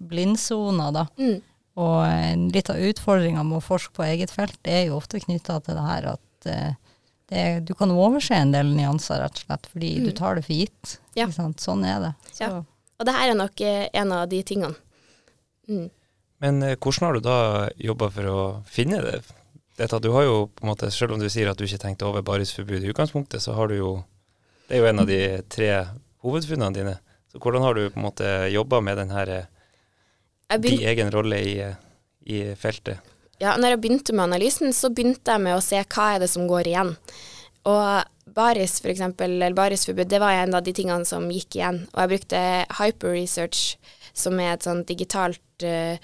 blindsoner, 0.00 0.94
da. 0.94 1.06
Mm. 1.20 1.42
Og 1.84 2.50
litt 2.54 2.70
av 2.70 2.78
utfordringa 2.78 3.42
med 3.42 3.58
å 3.58 3.64
forske 3.64 3.94
på 3.96 4.06
eget 4.06 4.30
felt 4.30 4.58
er 4.70 4.86
jo 4.88 4.98
ofte 5.00 5.20
knytta 5.22 5.58
til 5.64 5.74
det 5.76 5.86
her 5.88 6.06
at 6.14 6.48
eh, 6.50 6.76
det, 7.32 7.44
du 7.66 7.74
kan 7.74 7.90
overse 7.90 8.36
en 8.36 8.52
del 8.54 8.70
nyanser, 8.76 9.22
rett 9.24 9.40
og 9.40 9.46
slett, 9.46 9.66
fordi 9.72 9.90
du 10.04 10.12
tar 10.14 10.38
det 10.38 10.44
for 10.46 10.54
gitt. 10.54 10.94
Mm. 10.94 11.10
Ja. 11.18 11.26
Ikke 11.26 11.38
sant? 11.40 11.64
Sånn 11.64 11.84
er 11.88 12.00
det. 12.08 12.14
Så, 12.30 12.46
Ja. 12.46 12.62
Og 12.94 13.08
det 13.08 13.14
her 13.16 13.32
er 13.32 13.34
nok 13.34 13.60
eh, 13.60 13.88
en 13.92 14.12
av 14.14 14.28
de 14.30 14.38
tingene. 14.46 14.76
Mm. 15.66 15.88
Men 16.44 16.62
eh, 16.62 16.76
hvordan 16.76 17.08
har 17.08 17.16
du 17.16 17.24
da 17.24 17.38
jobba 17.80 18.10
for 18.14 18.30
å 18.30 18.42
finne 18.70 19.00
det? 19.02 19.16
Dette, 19.78 19.98
du 19.98 20.12
har 20.14 20.26
jo 20.26 20.34
på 20.54 20.64
en 20.64 20.70
måte, 20.70 20.90
Selv 20.94 21.16
om 21.16 21.22
du 21.22 21.26
sier 21.30 21.50
at 21.50 21.58
du 21.58 21.64
ikke 21.66 21.80
tenkte 21.82 22.06
over 22.06 22.22
barisforbud 22.22 22.84
i 22.84 22.92
utgangspunktet, 22.92 23.42
så 23.42 23.56
har 23.56 23.68
du 23.68 23.78
jo 23.78 23.94
Det 24.68 24.76
er 24.76 24.84
jo 24.84 24.90
en 24.90 25.02
av 25.02 25.08
de 25.08 25.20
tre 25.50 25.70
hovedfunnene 26.24 26.72
dine. 26.74 26.94
Så 27.32 27.40
hvordan 27.42 27.62
har 27.62 27.74
du 27.74 27.90
på 27.90 27.98
en 27.98 28.06
måte 28.06 28.28
jobba 28.54 28.80
med 28.80 28.96
den 28.96 29.10
her 29.10 29.32
din 30.60 30.80
egen 30.80 31.10
rolle 31.10 31.40
i, 31.42 31.56
i 32.24 32.54
feltet? 32.54 33.02
Ja, 33.42 33.56
når 33.58 33.74
jeg 33.74 33.80
begynte 33.82 34.14
med 34.14 34.28
analysen, 34.28 34.72
så 34.72 34.88
begynte 34.94 35.34
jeg 35.34 35.42
med 35.42 35.56
å 35.56 35.64
se 35.64 35.82
hva 35.82 36.06
er 36.14 36.22
det 36.22 36.30
som 36.30 36.46
går 36.48 36.70
igjen. 36.70 36.94
Og 37.66 38.13
baris, 38.34 38.78
for 38.82 38.92
eksempel, 38.92 39.36
eller 39.36 39.56
barisforbud, 39.56 40.08
det 40.10 40.20
var 40.22 40.32
en 40.32 40.54
av 40.54 40.64
de 40.64 40.74
tingene 40.76 41.06
som 41.08 41.26
gikk 41.32 41.58
igjen. 41.58 41.84
Og 41.92 42.00
jeg 42.02 42.12
brukte 42.12 42.40
Hyper 42.78 43.14
Research, 43.14 43.76
som 44.14 44.38
er 44.40 44.54
et 44.54 44.66
sånt 44.66 44.86
digitalt, 44.88 45.42
eh, 45.62 45.98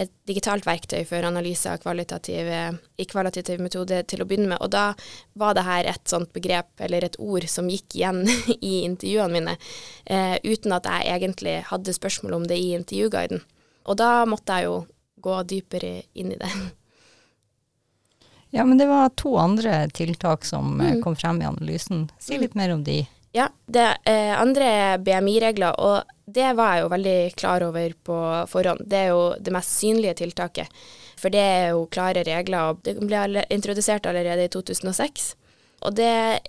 et 0.00 0.12
digitalt 0.28 0.64
verktøy 0.64 1.04
for 1.04 1.26
analyse 1.28 1.68
av 1.68 1.82
i 1.84 3.04
kvalitativ 3.04 3.60
metode 3.60 4.02
til 4.08 4.22
å 4.22 4.26
begynne 4.26 4.48
med. 4.54 4.58
Og 4.60 4.70
da 4.70 4.94
var 5.34 5.54
det 5.54 5.66
her 5.66 5.84
et 5.84 6.08
sånt 6.08 6.32
begrep, 6.32 6.70
eller 6.80 7.04
et 7.04 7.18
ord, 7.18 7.46
som 7.48 7.68
gikk 7.68 7.96
igjen 7.96 8.24
i 8.60 8.84
intervjuene 8.84 9.32
mine, 9.32 9.56
eh, 10.06 10.38
uten 10.44 10.72
at 10.72 10.88
jeg 10.88 11.20
egentlig 11.20 11.60
hadde 11.68 11.96
spørsmål 11.96 12.40
om 12.40 12.48
det 12.48 12.58
i 12.58 12.74
intervjuguiden. 12.78 13.44
Og 13.86 13.96
da 13.96 14.24
måtte 14.24 14.56
jeg 14.56 14.70
jo 14.70 14.84
gå 15.20 15.42
dypere 15.44 16.02
inn 16.14 16.32
i 16.32 16.40
det. 16.40 16.52
Ja, 18.50 18.64
men 18.66 18.78
det 18.78 18.86
var 18.90 19.08
to 19.14 19.36
andre 19.38 19.88
tiltak 19.94 20.44
som 20.44 20.80
eh, 20.80 20.92
Mm. 20.96 21.02
kom 21.02 21.16
frem 21.16 21.42
i 21.42 21.46
analysen. 21.46 22.08
Si 22.18 22.38
litt 22.38 22.54
mer 22.58 22.72
om 22.74 22.84
de. 22.84 23.06
Ja, 23.32 23.48
det 23.70 23.96
eh, 24.10 24.32
andre 24.40 24.64
er 24.64 24.98
BMI-regler, 24.98 25.76
og 25.78 26.02
det 26.26 26.48
var 26.58 26.74
jeg 26.74 26.82
jo 26.82 26.88
veldig 26.90 27.18
klar 27.38 27.62
over 27.62 27.92
på 28.04 28.16
forhånd. 28.50 28.82
Det 28.90 28.98
er 29.04 29.08
jo 29.12 29.34
det 29.38 29.52
mest 29.54 29.70
synlige 29.78 30.16
tiltaket, 30.18 30.66
for 31.16 31.30
det 31.30 31.38
er 31.42 31.68
jo 31.76 31.84
klare 31.94 32.24
regler, 32.26 32.70
og 32.72 32.82
det 32.82 32.96
ble 32.98 33.44
introdusert 33.50 34.06
allerede 34.10 34.48
i 34.48 34.50
2006. 34.50 35.34
Og 35.86 35.94
det 35.94 36.40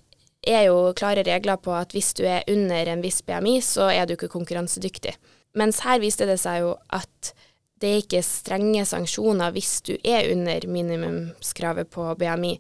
er 0.48 0.64
jo 0.66 0.92
klare 0.98 1.22
regler 1.24 1.58
på 1.62 1.72
at 1.78 1.94
hvis 1.94 2.16
du 2.18 2.24
er 2.26 2.42
under 2.50 2.90
en 2.90 3.02
viss 3.06 3.22
BMI, 3.22 3.60
så 3.62 3.92
er 3.94 4.08
du 4.10 4.16
ikke 4.18 4.32
konkurransedyktig. 4.34 5.14
Mens 5.54 5.84
her 5.86 6.00
viste 6.02 6.26
det 6.26 6.40
seg 6.42 6.64
jo 6.64 6.76
at 6.90 7.34
det 7.82 7.90
er 7.90 8.02
ikke 8.04 8.22
strenge 8.26 8.86
sanksjoner 8.86 9.54
hvis 9.56 9.80
du 9.88 9.96
er 10.06 10.30
under 10.30 10.68
minimumskravet 10.70 11.90
på 11.90 12.06
BMI. 12.20 12.56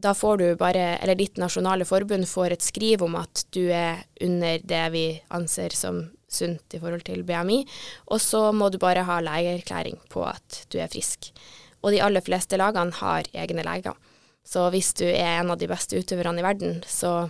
Da 0.00 0.12
får 0.16 0.40
du 0.40 0.46
bare, 0.60 0.96
eller 1.00 1.16
ditt 1.16 1.36
nasjonale 1.40 1.84
forbund 1.88 2.28
får 2.28 2.56
et 2.56 2.64
skriv 2.64 3.04
om 3.04 3.16
at 3.20 3.44
du 3.52 3.66
er 3.72 4.04
under 4.24 4.60
det 4.64 4.84
vi 4.92 5.06
anser 5.36 5.76
som 5.76 6.02
sunt 6.28 6.74
i 6.74 6.80
forhold 6.80 7.04
til 7.06 7.22
BMI, 7.24 7.62
og 8.12 8.20
så 8.20 8.50
må 8.52 8.68
du 8.72 8.80
bare 8.82 9.04
ha 9.06 9.20
legeerklæring 9.24 10.00
på 10.12 10.24
at 10.26 10.64
du 10.72 10.80
er 10.82 10.90
frisk. 10.92 11.30
Og 11.84 11.92
de 11.94 12.02
aller 12.02 12.24
fleste 12.24 12.58
lagene 12.60 12.96
har 12.98 13.28
egne 13.32 13.64
leger. 13.64 13.96
Så 14.46 14.68
hvis 14.74 14.92
du 14.98 15.04
er 15.06 15.40
en 15.40 15.52
av 15.52 15.60
de 15.60 15.68
beste 15.70 15.98
utøverne 15.98 16.42
i 16.42 16.46
verden, 16.46 16.80
så 16.86 17.28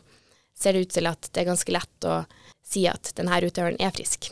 ser 0.56 0.74
det 0.76 0.86
ut 0.86 0.94
til 0.96 1.10
at 1.10 1.30
det 1.32 1.42
er 1.42 1.50
ganske 1.50 1.74
lett 1.74 2.08
å 2.08 2.20
si 2.66 2.86
at 2.90 3.12
denne 3.18 3.40
utøveren 3.44 3.80
er 3.80 3.94
frisk, 3.94 4.30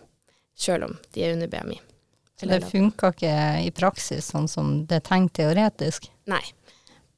sjøl 0.58 0.88
om 0.90 0.96
de 1.14 1.26
er 1.26 1.36
under 1.36 1.50
BMI. 1.50 1.80
Så 2.40 2.48
det 2.50 2.64
funka 2.66 3.12
ikke 3.14 3.34
i 3.62 3.70
praksis 3.74 4.32
sånn 4.32 4.48
som 4.50 4.72
det 4.88 4.98
er 4.98 5.06
tenkt 5.06 5.36
teoretisk. 5.38 6.08
Nei. 6.30 6.42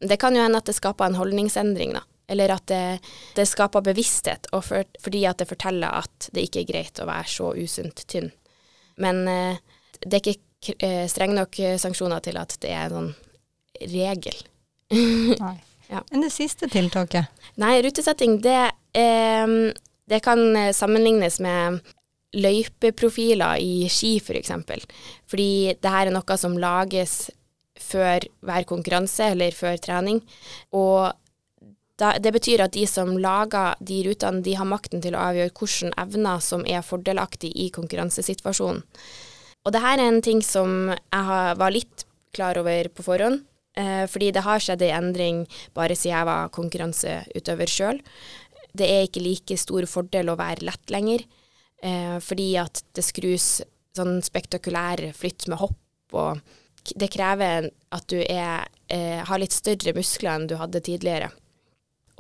Det 0.00 0.18
kan 0.20 0.36
jo 0.36 0.42
hende 0.44 0.60
at 0.60 0.68
det 0.68 0.76
skaper 0.76 1.08
en 1.08 1.16
holdningsendring, 1.16 1.94
da. 1.96 2.02
Eller 2.28 2.52
at 2.52 2.66
det, 2.68 2.98
det 3.36 3.46
skaper 3.46 3.84
bevissthet, 3.86 4.48
og 4.52 4.64
for, 4.66 4.88
fordi 5.00 5.22
at 5.30 5.38
det 5.40 5.48
forteller 5.48 5.94
at 6.02 6.28
det 6.34 6.48
ikke 6.48 6.64
er 6.64 6.68
greit 6.72 7.00
å 7.00 7.06
være 7.08 7.30
så 7.30 7.52
usunt 7.56 8.02
tynn. 8.10 8.32
Men 9.00 9.22
eh, 9.30 9.62
det 10.02 10.18
er 10.18 10.32
ikke 10.34 10.76
eh, 10.82 11.04
strenge 11.10 11.38
nok 11.38 11.60
eh, 11.62 11.78
sanksjoner 11.80 12.24
til 12.24 12.40
at 12.40 12.56
det 12.60 12.74
er 12.74 12.90
en 12.90 12.96
sånn 12.98 13.88
regel. 13.94 14.42
Nei. 15.44 15.56
Ja. 15.86 16.00
Men 16.10 16.24
det 16.24 16.32
siste 16.34 16.66
tiltaket, 16.66 17.30
Nei, 17.62 17.76
rutesetting, 17.86 18.40
det, 18.42 18.72
eh, 18.98 19.52
det 20.10 20.20
kan 20.26 20.42
sammenlignes 20.74 21.38
med 21.40 21.78
løypeprofiler 22.34 23.60
i 23.62 23.86
ski, 23.92 24.16
f.eks. 24.18 24.26
For 24.26 24.40
eksempel. 24.40 24.82
Fordi 25.30 25.76
det 25.80 25.92
her 25.92 26.08
er 26.08 26.16
noe 26.16 26.38
som 26.40 26.56
lages 26.58 27.28
før 27.76 28.24
hver 28.44 28.66
konkurranse 28.68 29.30
eller 29.34 29.54
før 29.54 29.78
trening. 29.82 30.22
Og 30.74 31.12
da, 31.96 32.16
det 32.20 32.32
betyr 32.34 32.64
at 32.66 32.74
de 32.76 32.84
som 32.88 33.14
lager 33.20 33.76
de 33.80 34.02
rutene, 34.08 34.42
de 34.44 34.56
har 34.58 34.68
makten 34.68 35.00
til 35.04 35.16
å 35.16 35.22
avgjøre 35.30 35.54
hvilke 35.56 35.92
evner 36.02 36.42
som 36.44 36.66
er 36.68 36.84
fordelaktige 36.84 37.56
i 37.66 37.70
konkurransesituasjonen. 37.72 38.82
Og 39.66 39.74
det 39.74 39.82
her 39.82 39.98
er 39.98 40.12
en 40.12 40.22
ting 40.22 40.42
som 40.46 40.92
jeg 40.92 41.56
var 41.58 41.72
litt 41.74 42.04
klar 42.36 42.58
over 42.60 42.90
på 42.92 43.06
forhånd. 43.06 43.40
Eh, 43.76 44.04
fordi 44.08 44.30
det 44.32 44.44
har 44.46 44.62
skjedd 44.62 44.84
en 44.86 44.94
endring 45.02 45.42
bare 45.76 45.96
siden 45.96 46.14
jeg 46.14 46.28
var 46.28 46.52
konkurranseutøver 46.54 47.72
sjøl. 47.72 47.98
Det 48.76 48.86
er 48.88 49.08
ikke 49.08 49.24
like 49.24 49.58
stor 49.60 49.88
fordel 49.88 50.30
å 50.32 50.38
være 50.38 50.64
lett 50.68 50.92
lenger, 50.92 51.24
eh, 51.82 52.18
fordi 52.22 52.52
at 52.60 52.82
det 52.96 53.04
skrus 53.04 53.60
sånn 53.96 54.20
spektakulære 54.24 55.12
flytt 55.16 55.48
med 55.50 55.60
hopp, 55.62 55.80
og 56.16 56.40
det 56.94 57.10
krever 57.14 57.70
at 57.94 58.06
du 58.12 58.20
er, 58.20 58.68
eh, 58.92 59.24
har 59.24 59.42
litt 59.42 59.56
større 59.56 59.96
muskler 59.96 60.34
enn 60.34 60.46
du 60.46 60.56
hadde 60.60 60.84
tidligere. 60.84 61.32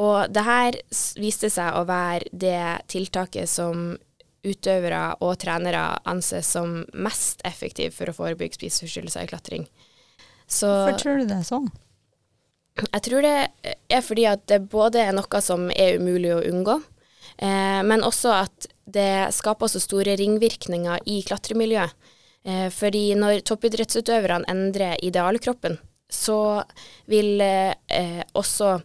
Og 0.02 0.32
det 0.32 0.44
her 0.44 0.76
viste 1.16 1.48
seg 1.52 1.76
å 1.76 1.86
være 1.88 2.28
det 2.32 2.88
tiltaket 2.92 3.48
som 3.48 3.96
utøvere 4.46 5.16
og 5.24 5.38
trenere 5.42 5.96
anses 6.06 6.46
som 6.46 6.84
mest 6.94 7.40
effektiv 7.44 7.96
for 7.96 8.10
å 8.10 8.14
forebygge 8.14 8.60
spiseforstyrrelser 8.60 9.24
i 9.24 9.30
klatring. 9.30 9.66
Så 10.46 10.68
hvorfor 10.68 11.00
tror 11.00 11.18
du 11.18 11.26
det 11.26 11.40
er 11.40 11.48
sånn? 11.48 11.70
jeg 12.76 13.02
tror 13.06 13.24
det 13.24 13.36
er 13.88 14.02
fordi 14.04 14.26
at 14.28 14.44
det 14.50 14.66
både 14.72 15.06
er 15.06 15.14
noe 15.16 15.40
som 15.44 15.68
er 15.72 16.00
umulig 16.00 16.32
å 16.34 16.44
unngå, 16.44 16.76
eh, 17.38 17.80
men 17.86 18.04
også 18.04 18.34
at 18.42 18.68
det 18.96 19.34
skaper 19.36 19.70
så 19.70 19.82
store 19.82 20.16
ringvirkninger 20.18 21.04
i 21.12 21.20
klatremiljøet. 21.26 22.12
Eh, 22.46 22.68
fordi 22.74 23.10
når 23.18 23.44
toppidrettsutøverne 23.46 24.48
endrer 24.50 25.00
idealkroppen, 25.04 25.76
så 26.12 26.62
vil 27.10 27.40
eh, 27.42 28.22
også 28.38 28.76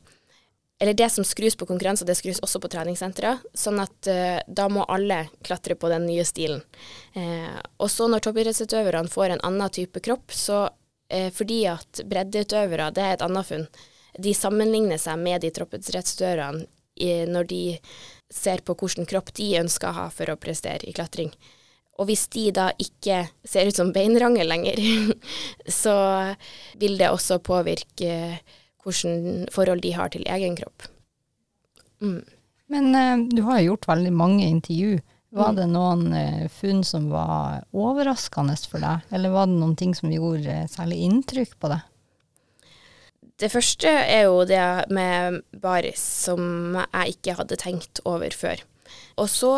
eller 0.82 0.94
det 0.94 1.10
som 1.10 1.24
skrus 1.24 1.56
på 1.56 1.66
konkurranser, 1.66 2.06
det 2.10 2.16
skrus 2.18 2.40
også 2.42 2.58
på 2.60 2.70
treningssentre. 2.74 3.36
Sånn 3.54 3.78
at 3.84 4.08
eh, 4.10 4.40
da 4.50 4.66
må 4.66 4.82
alle 4.90 5.28
klatre 5.46 5.76
på 5.78 5.92
den 5.92 6.08
nye 6.10 6.24
stilen. 6.26 6.64
Eh, 7.14 7.60
og 7.78 7.92
så 7.94 8.08
når 8.10 8.24
toppidrettsutøverne 8.26 9.12
får 9.14 9.36
en 9.36 9.44
annen 9.46 9.70
type 9.70 10.02
kropp, 10.02 10.34
så 10.34 10.64
eh, 11.14 11.30
fordi 11.38 11.60
at 11.70 12.02
breddeutøvere, 12.10 12.90
det 12.98 13.04
er 13.06 13.14
et 13.14 13.26
annet 13.28 13.50
funn, 13.52 13.68
de 14.26 14.34
sammenligner 14.34 14.98
seg 14.98 15.22
med 15.22 15.46
de 15.46 15.54
toppidrettsutøverne 15.54 16.66
når 17.30 17.46
de 17.50 17.62
ser 18.32 18.64
på 18.66 18.76
hvilken 18.80 19.08
kropp 19.10 19.34
de 19.38 19.50
ønsker 19.60 19.92
å 19.92 19.98
ha 19.98 20.08
for 20.14 20.32
å 20.32 20.40
prestere 20.40 20.88
i 20.88 20.96
klatring. 20.96 21.34
Og 22.00 22.08
hvis 22.10 22.26
de 22.34 22.48
da 22.56 22.72
ikke 22.82 23.26
ser 23.46 23.70
ut 23.70 23.78
som 23.78 23.92
beinrangel 23.94 24.50
lenger, 24.50 24.80
så 25.82 25.96
vil 26.82 26.98
det 27.02 27.12
også 27.12 27.42
påvirke 27.44 28.40
hvilke 28.82 29.52
forhold 29.54 29.84
de 29.84 29.92
har 29.94 30.10
til 30.10 30.26
egen 30.26 30.56
kropp. 30.58 30.88
Mm. 32.02 32.24
Men 32.72 32.96
uh, 32.96 33.28
du 33.30 33.44
har 33.46 33.60
jo 33.60 33.74
gjort 33.74 33.90
veldig 33.92 34.14
mange 34.16 34.48
intervju. 34.48 35.02
Var 35.32 35.52
Mm. 35.54 35.56
det 35.56 35.68
noen 35.72 36.02
uh, 36.12 36.48
funn 36.52 36.82
som 36.84 37.06
var 37.12 37.62
overraskende 37.72 38.58
for 38.68 38.84
deg, 38.84 39.06
eller 39.16 39.32
var 39.32 39.46
det 39.48 39.60
noen 39.62 39.78
ting 39.80 39.94
som 39.96 40.12
gjorde 40.12 40.64
uh, 40.64 40.68
særlig 40.68 41.04
inntrykk 41.06 41.54
på 41.60 41.70
deg? 41.72 41.86
Det 43.42 43.50
første 43.50 43.90
er 43.90 44.28
jo 44.28 44.44
det 44.46 44.62
med 44.94 45.42
baris, 45.64 46.02
som 46.28 46.78
jeg 46.78 47.16
ikke 47.16 47.38
hadde 47.40 47.58
tenkt 47.58 48.02
over 48.06 48.30
før. 48.38 48.62
Og 49.18 49.30
så 49.32 49.54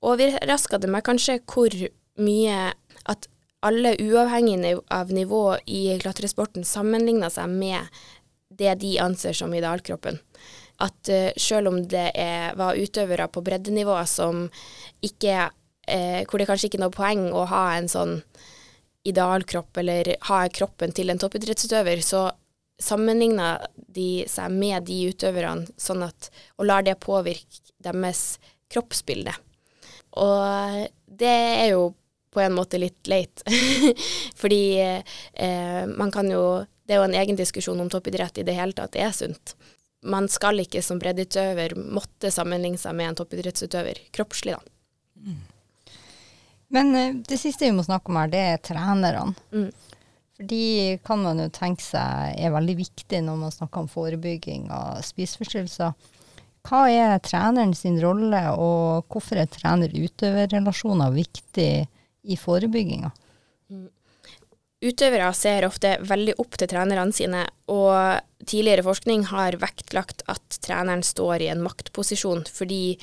overraska 0.00 0.80
det 0.80 0.88
meg 0.88 1.04
kanskje 1.04 1.40
hvor 1.44 1.74
mye 2.20 2.70
at 3.10 3.28
alle, 3.60 3.92
uavhengig 4.00 4.72
av 4.88 5.12
nivå 5.12 5.58
i 5.68 5.98
klatresporten, 6.00 6.64
sammenligna 6.64 7.28
seg 7.32 7.52
med 7.52 8.00
det 8.56 8.78
de 8.80 8.94
anser 9.04 9.36
som 9.36 9.52
idealkroppen. 9.54 10.16
At 10.80 11.12
uh, 11.12 11.28
selv 11.36 11.68
om 11.68 11.82
det 11.92 12.08
er, 12.16 12.54
var 12.56 12.80
utøvere 12.80 13.28
på 13.28 13.44
breddenivå 13.44 13.98
som 14.08 14.46
ikke 15.04 15.50
eh, 15.88 16.24
Hvor 16.28 16.38
det 16.38 16.46
kanskje 16.48 16.68
ikke 16.68 16.78
er 16.78 16.82
noe 16.86 16.94
poeng 16.94 17.22
å 17.32 17.44
ha 17.48 17.62
en 17.76 17.88
sånn 17.88 18.18
idealkropp, 19.08 19.76
eller 19.80 20.14
ha 20.28 20.42
kroppen 20.52 20.92
til 20.92 21.10
en 21.10 21.20
toppidrettsutøver, 21.20 22.02
så 22.04 22.26
sammenligna 22.80 23.54
de 23.76 24.24
seg 24.30 24.52
med 24.52 24.86
de 24.88 24.98
utøverne 25.10 25.68
sånn 25.80 26.04
at, 26.06 26.30
og 26.58 26.68
lar 26.70 26.84
det 26.86 26.98
påvirke 27.02 27.74
deres 27.82 28.38
kroppsbilde. 28.72 29.34
Og 30.20 30.86
det 31.20 31.30
er 31.30 31.72
jo 31.74 31.90
på 32.30 32.40
en 32.40 32.54
måte 32.54 32.78
litt 32.78 33.10
leit, 33.10 33.42
fordi 34.40 34.62
eh, 34.78 35.86
man 35.86 36.12
kan 36.14 36.30
jo 36.30 36.64
Det 36.86 36.96
er 36.96 37.04
jo 37.04 37.06
en 37.06 37.14
egen 37.14 37.36
diskusjon 37.38 37.78
om 37.78 37.90
toppidrett 37.90 38.38
i 38.38 38.42
det 38.42 38.56
hele 38.56 38.74
tatt 38.74 38.90
det 38.96 39.04
er 39.06 39.12
sunt. 39.14 39.52
Man 40.02 40.26
skal 40.26 40.58
ikke 40.58 40.80
som 40.82 40.98
breddeutøver 40.98 41.76
måtte 41.78 42.32
sammenligne 42.34 42.80
seg 42.82 42.96
med 42.98 43.12
en 43.12 43.18
toppidrettsutøver 43.20 44.00
kroppslig, 44.10 44.56
da. 44.56 45.36
Men 46.74 46.90
eh, 46.96 47.14
det 47.28 47.38
siste 47.38 47.68
vi 47.68 47.76
må 47.76 47.84
snakke 47.86 48.10
om 48.10 48.18
her, 48.18 48.32
det 48.32 48.42
er 48.42 48.58
trenerne. 48.70 49.34
Mm. 49.54 49.70
For 50.40 50.48
de 50.48 50.96
kan 51.04 51.20
man 51.20 51.36
jo 51.36 51.50
tenke 51.52 51.84
seg 51.84 52.38
er 52.40 52.54
veldig 52.54 52.78
viktig 52.78 53.18
når 53.26 53.34
man 53.42 53.52
snakker 53.52 53.82
om 53.82 53.88
forebygging 53.92 54.70
av 54.72 55.02
spiseforstyrrelser. 55.04 55.92
Hva 56.64 56.78
er 56.88 57.20
treneren 57.20 57.74
sin 57.76 57.98
rolle, 58.00 58.40
og 58.56 59.04
hvorfor 59.12 59.36
er 59.42 59.50
trener-utøver-relasjoner 59.52 61.12
viktig 61.12 61.66
i 62.24 62.38
forebygginga? 62.40 63.10
Utøvere 64.80 65.28
ser 65.36 65.68
ofte 65.68 65.92
veldig 66.08 66.38
opp 66.40 66.56
til 66.56 66.72
trenerne 66.72 67.12
sine, 67.12 67.44
og 67.68 68.24
tidligere 68.40 68.86
forskning 68.88 69.28
har 69.34 69.60
vektlagt 69.60 70.24
at 70.24 70.56
treneren 70.64 71.04
står 71.04 71.44
i 71.44 71.50
en 71.52 71.60
maktposisjon, 71.68 72.46
fordi 72.48 72.96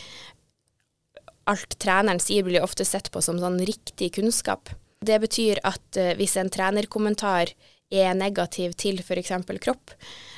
alt 1.46 1.78
treneren 1.78 2.18
sier 2.18 2.50
blir 2.50 2.66
ofte 2.66 2.82
sett 2.82 3.14
på 3.14 3.22
som 3.22 3.38
sånn 3.38 3.62
riktig 3.62 4.16
kunnskap. 4.18 4.74
Det 5.06 5.20
betyr 5.22 5.62
at 5.68 6.00
eh, 6.00 6.16
hvis 6.18 6.38
en 6.40 6.52
trenerkommentar 6.54 7.54
er 7.94 8.18
negativ 8.18 8.74
til 8.80 9.00
f.eks. 9.00 9.32
kropp, 9.64 9.94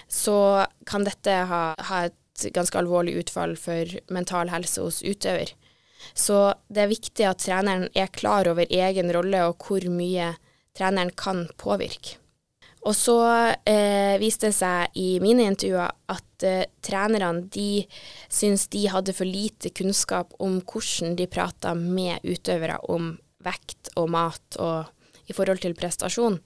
så 0.10 0.66
kan 0.86 1.06
dette 1.08 1.34
ha, 1.50 1.64
ha 1.78 2.04
et 2.10 2.50
ganske 2.54 2.78
alvorlig 2.78 3.18
utfall 3.24 3.56
for 3.60 3.90
mental 4.14 4.52
helse 4.54 4.84
hos 4.84 5.02
utøver. 5.04 5.54
Så 6.14 6.54
det 6.72 6.86
er 6.86 6.94
viktig 6.94 7.26
at 7.28 7.44
treneren 7.44 7.90
er 7.98 8.12
klar 8.14 8.48
over 8.48 8.70
egen 8.70 9.12
rolle 9.16 9.44
og 9.50 9.66
hvor 9.66 9.84
mye 9.92 10.34
treneren 10.78 11.12
kan 11.18 11.48
påvirke. 11.60 12.18
Og 12.88 12.96
så 12.96 13.18
eh, 13.68 14.16
viste 14.22 14.48
det 14.48 14.56
seg 14.56 15.00
i 15.00 15.18
mine 15.20 15.50
intervjuer 15.50 15.92
at 16.14 16.46
eh, 16.48 16.70
trenerne 16.86 17.50
de 17.52 17.84
syns 18.32 18.70
de 18.72 18.86
hadde 18.88 19.16
for 19.18 19.28
lite 19.28 19.74
kunnskap 19.76 20.32
om 20.40 20.62
hvordan 20.64 21.18
de 21.20 21.28
prata 21.28 21.74
med 21.76 22.24
utøvere 22.24 22.80
om 22.88 23.18
vekt 23.46 23.92
og 24.00 24.10
mat 24.14 24.60
og 24.60 25.30
i 25.30 25.36
forhold 25.36 25.62
til 25.64 25.78
prestasjon. 25.78 26.40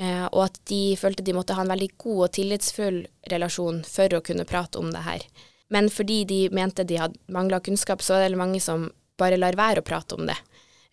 Eh, 0.00 0.26
og 0.30 0.46
at 0.46 0.60
de 0.70 0.96
følte 0.96 1.24
de 1.26 1.34
måtte 1.36 1.56
ha 1.58 1.64
en 1.64 1.72
veldig 1.72 1.90
god 2.00 2.20
og 2.26 2.32
tillitsfull 2.36 3.02
relasjon 3.32 3.82
for 3.84 4.16
å 4.16 4.22
kunne 4.24 4.48
prate 4.48 4.80
om 4.80 4.92
det 4.94 5.04
her. 5.04 5.26
Men 5.70 5.90
fordi 5.92 6.22
de 6.26 6.40
mente 6.54 6.86
de 6.86 6.98
hadde 6.98 7.20
mangla 7.30 7.60
kunnskap, 7.62 8.02
så 8.02 8.16
er 8.18 8.30
det 8.30 8.40
mange 8.40 8.62
som 8.64 8.88
bare 9.20 9.38
lar 9.38 9.58
være 9.58 9.82
å 9.82 9.86
prate 9.86 10.16
om 10.16 10.26
det. 10.30 10.38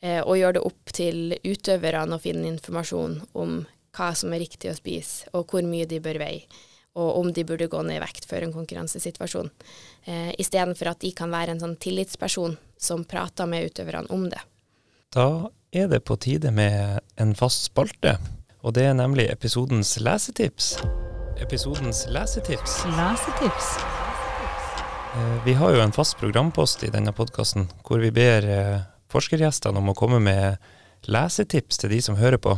Eh, 0.01 0.19
og 0.21 0.37
gjør 0.37 0.57
det 0.57 0.65
opp 0.67 0.93
til 0.93 1.37
utøverne 1.41 2.17
å 2.17 2.21
finne 2.21 2.49
informasjon 2.51 3.21
om 3.39 3.61
hva 3.97 4.11
som 4.13 4.33
er 4.35 4.43
riktig 4.43 4.69
å 4.69 4.77
spise, 4.77 5.31
og 5.33 5.47
hvor 5.49 5.65
mye 5.65 5.87
de 5.89 6.01
bør 6.03 6.19
veie, 6.21 6.43
og 6.97 7.21
om 7.21 7.31
de 7.33 7.45
burde 7.47 7.69
gå 7.71 7.81
ned 7.85 7.97
i 7.97 8.03
vekt 8.03 8.27
før 8.29 8.45
en 8.45 8.53
konkurransesituasjon. 8.53 9.49
Eh, 10.05 10.35
Istedenfor 10.41 10.91
at 10.91 11.01
de 11.01 11.13
kan 11.17 11.33
være 11.33 11.55
en 11.55 11.63
sånn 11.63 11.79
tillitsperson 11.81 12.57
som 12.77 13.07
prater 13.09 13.49
med 13.49 13.71
utøverne 13.71 14.11
om 14.13 14.27
det. 14.29 14.43
Da 15.15 15.47
er 15.71 15.87
det 15.87 16.01
på 16.03 16.17
tide 16.19 16.51
med 16.51 16.99
en 17.15 17.29
fast 17.35 17.69
spalte, 17.69 18.17
og 18.59 18.73
det 18.75 18.83
er 18.89 18.95
nemlig 18.97 19.29
episodens 19.31 19.93
lesetips. 20.03 20.73
Episodens 21.39 22.01
lesetips. 22.11 22.81
Lesetips. 22.97 23.69
Eh, 25.15 25.45
Vi 25.45 25.53
har 25.53 25.71
jo 25.75 25.81
en 25.81 25.95
fast 25.95 26.17
programpost 26.19 26.83
i 26.83 26.91
denne 26.91 27.13
podkasten 27.15 27.69
hvor 27.87 28.03
vi 28.03 28.11
ber 28.11 28.47
eh, 28.51 28.81
forskergjestene 29.07 29.79
om 29.79 29.93
å 29.93 29.95
komme 29.95 30.19
med 30.19 30.57
lesetips 31.07 31.79
til 31.79 31.93
de 31.95 32.01
som 32.03 32.19
hører 32.19 32.41
på. 32.43 32.57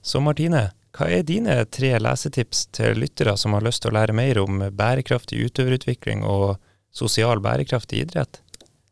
Så 0.00 0.22
Martine, 0.24 0.70
hva 0.96 1.10
er 1.12 1.26
dine 1.28 1.58
tre 1.68 1.92
lesetips 2.00 2.66
til 2.72 2.96
lyttere 3.04 3.36
som 3.36 3.52
har 3.52 3.68
lyst 3.68 3.82
til 3.84 3.92
å 3.92 3.98
lære 3.98 4.16
mer 4.16 4.40
om 4.40 4.64
bærekraftig 4.72 5.44
utøverutvikling 5.44 6.24
og 6.24 6.56
sosial 6.92 7.44
bærekraft 7.44 7.92
i 7.92 8.00
idrett? 8.06 8.40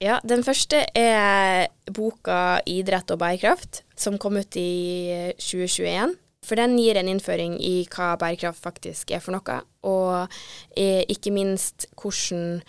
Ja, 0.01 0.17
den 0.25 0.41
første 0.41 0.87
er 0.97 1.69
boka 1.93 2.61
'Idrett 2.65 3.11
og 3.13 3.21
bærekraft', 3.21 3.83
som 3.97 4.17
kom 4.19 4.39
ut 4.41 4.57
i 4.57 5.33
2021. 5.37 6.17
For 6.43 6.57
den 6.57 6.79
gir 6.79 6.97
en 6.97 7.09
innføring 7.09 7.59
i 7.61 7.85
hva 7.85 8.15
bærekraft 8.17 8.63
faktisk 8.65 9.11
er 9.13 9.21
for 9.21 9.37
noe, 9.37 9.59
og 9.85 10.33
ikke 10.75 11.35
minst 11.37 11.85
hvordan 12.01 12.63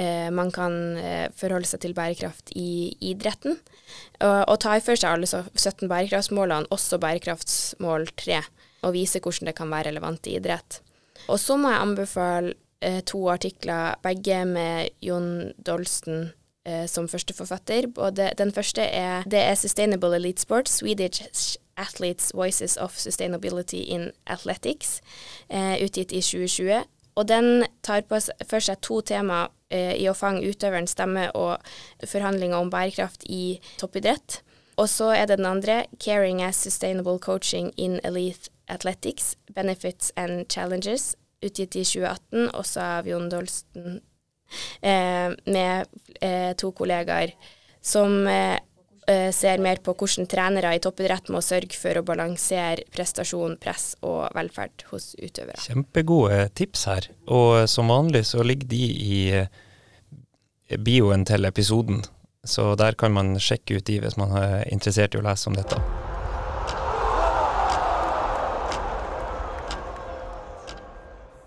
eh, 0.00 0.30
man 0.32 0.48
kan 0.50 0.96
eh, 0.96 1.28
forholde 1.36 1.68
seg 1.68 1.82
til 1.84 1.92
bærekraft 1.92 2.54
i 2.56 2.96
idretten. 3.10 3.58
Og, 4.24 4.48
og 4.48 4.56
ta 4.64 4.78
for 4.80 4.96
seg 4.96 5.12
alle 5.12 5.28
17 5.28 5.84
bærekraftsmålene, 5.92 6.72
også 6.72 6.96
bærekraftsmål 7.04 8.08
3, 8.16 8.40
og 8.80 8.96
vise 8.96 9.20
hvordan 9.20 9.52
det 9.52 9.58
kan 9.60 9.68
være 9.68 9.90
relevant 9.90 10.26
i 10.26 10.38
idrett. 10.40 10.80
Og 11.28 11.36
så 11.36 11.60
må 11.60 11.68
jeg 11.68 11.84
anbefale 11.84 12.56
eh, 12.80 13.02
to 13.04 13.26
artikler, 13.28 14.00
begge 14.00 14.40
med 14.48 14.88
Jon 15.04 15.52
Dolsten 15.60 16.30
eh, 16.68 16.86
som 16.86 17.08
førsteforfatter. 17.08 17.88
Både, 17.94 18.30
den 18.38 18.52
første 18.52 18.82
er, 18.82 19.22
det 19.24 19.38
er 19.38 19.54
'Sustainable 19.54 20.16
Elite 20.16 20.42
Sports 20.42 20.72
Swedish 20.78 21.56
Athletes 21.76 22.32
Voices 22.34 22.76
of 22.76 22.98
Sustainability 22.98 23.82
in 23.86 24.10
Athletics', 24.26 25.00
eh, 25.50 25.84
utgitt 25.84 26.12
i 26.12 26.20
2020. 26.20 26.84
Og 27.14 27.28
den 27.28 27.66
tar 27.82 28.02
for 28.48 28.60
seg 28.60 28.80
to 28.80 29.00
tema 29.00 29.48
eh, 29.70 29.94
i 29.94 30.08
å 30.08 30.14
fange 30.14 30.48
utøverens 30.48 30.90
stemme 30.90 31.30
og 31.34 31.58
forhandlinger 32.06 32.56
om 32.56 32.70
bærekraft 32.70 33.24
i 33.26 33.60
toppidrett. 33.78 34.42
Og 34.76 34.88
så 34.88 35.10
er 35.10 35.26
det 35.26 35.38
den 35.38 35.46
andre, 35.46 35.86
'Caring 35.98 36.42
as 36.42 36.56
Sustainable 36.56 37.18
Coaching 37.18 37.72
in 37.76 38.00
Elite 38.04 38.50
Athletics 38.68 39.36
Benefits 39.54 40.12
and 40.16 40.46
Challenges', 40.48 41.16
utgitt 41.42 41.76
i 41.76 41.84
2018, 41.84 42.50
også 42.54 42.80
av 42.80 43.06
Jon 43.06 43.30
Dolsten 43.30 44.00
med 44.80 45.86
eh, 46.20 46.52
to 46.56 46.70
kollegaer 46.72 47.34
som 47.84 48.26
eh, 48.26 48.58
eh, 49.08 49.30
ser 49.32 49.62
mer 49.62 49.80
på 49.84 49.94
hvordan 49.96 50.28
trenere 50.30 50.74
i 50.76 50.82
toppidrett 50.82 51.30
må 51.32 51.40
sørge 51.44 51.76
for 51.78 51.98
å 51.98 52.04
balansere 52.06 52.86
prestasjon, 52.94 53.56
press 53.60 53.94
og 54.06 54.28
velferd 54.36 54.84
hos 54.92 55.14
utøvere. 55.18 55.60
Kjempegode 55.64 56.48
tips 56.58 56.84
her. 56.90 57.08
Og 57.26 57.64
som 57.70 57.90
vanlig 57.92 58.26
så 58.32 58.44
ligger 58.46 58.70
de 58.70 58.84
i 58.84 59.22
eh, 59.40 60.78
bioen 60.78 61.24
til 61.28 61.48
episoden, 61.48 62.04
så 62.44 62.72
der 62.78 62.96
kan 62.98 63.12
man 63.12 63.36
sjekke 63.42 63.80
ut 63.80 63.88
de 63.88 63.98
hvis 64.02 64.18
man 64.20 64.36
er 64.38 64.68
interessert 64.72 65.16
i 65.16 65.20
å 65.20 65.26
lese 65.26 65.50
om 65.50 65.56
dette. 65.58 65.80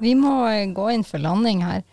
Vi 0.01 0.15
må 0.17 0.39
eh, 0.49 0.65
gå 0.73 0.89
inn 0.95 1.05
for 1.05 1.21
landing 1.21 1.61
her. 1.67 1.83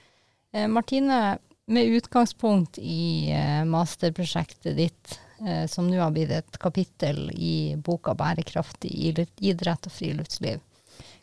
Eh, 0.59 0.69
Martine, 0.69 1.39
med 1.67 1.85
utgangspunkt 1.85 2.79
i 2.79 3.31
eh, 3.31 3.65
masterprosjektet 3.65 4.77
ditt, 4.77 5.21
eh, 5.47 5.67
som 5.67 5.91
nå 5.91 6.01
har 6.01 6.11
blitt 6.11 6.33
et 6.35 6.59
kapittel 6.59 7.29
i 7.35 7.77
boka 7.77 8.15
'Bærekraftig 8.15 8.91
idrett- 8.91 9.87
og 9.87 9.93
friluftsliv', 9.93 10.65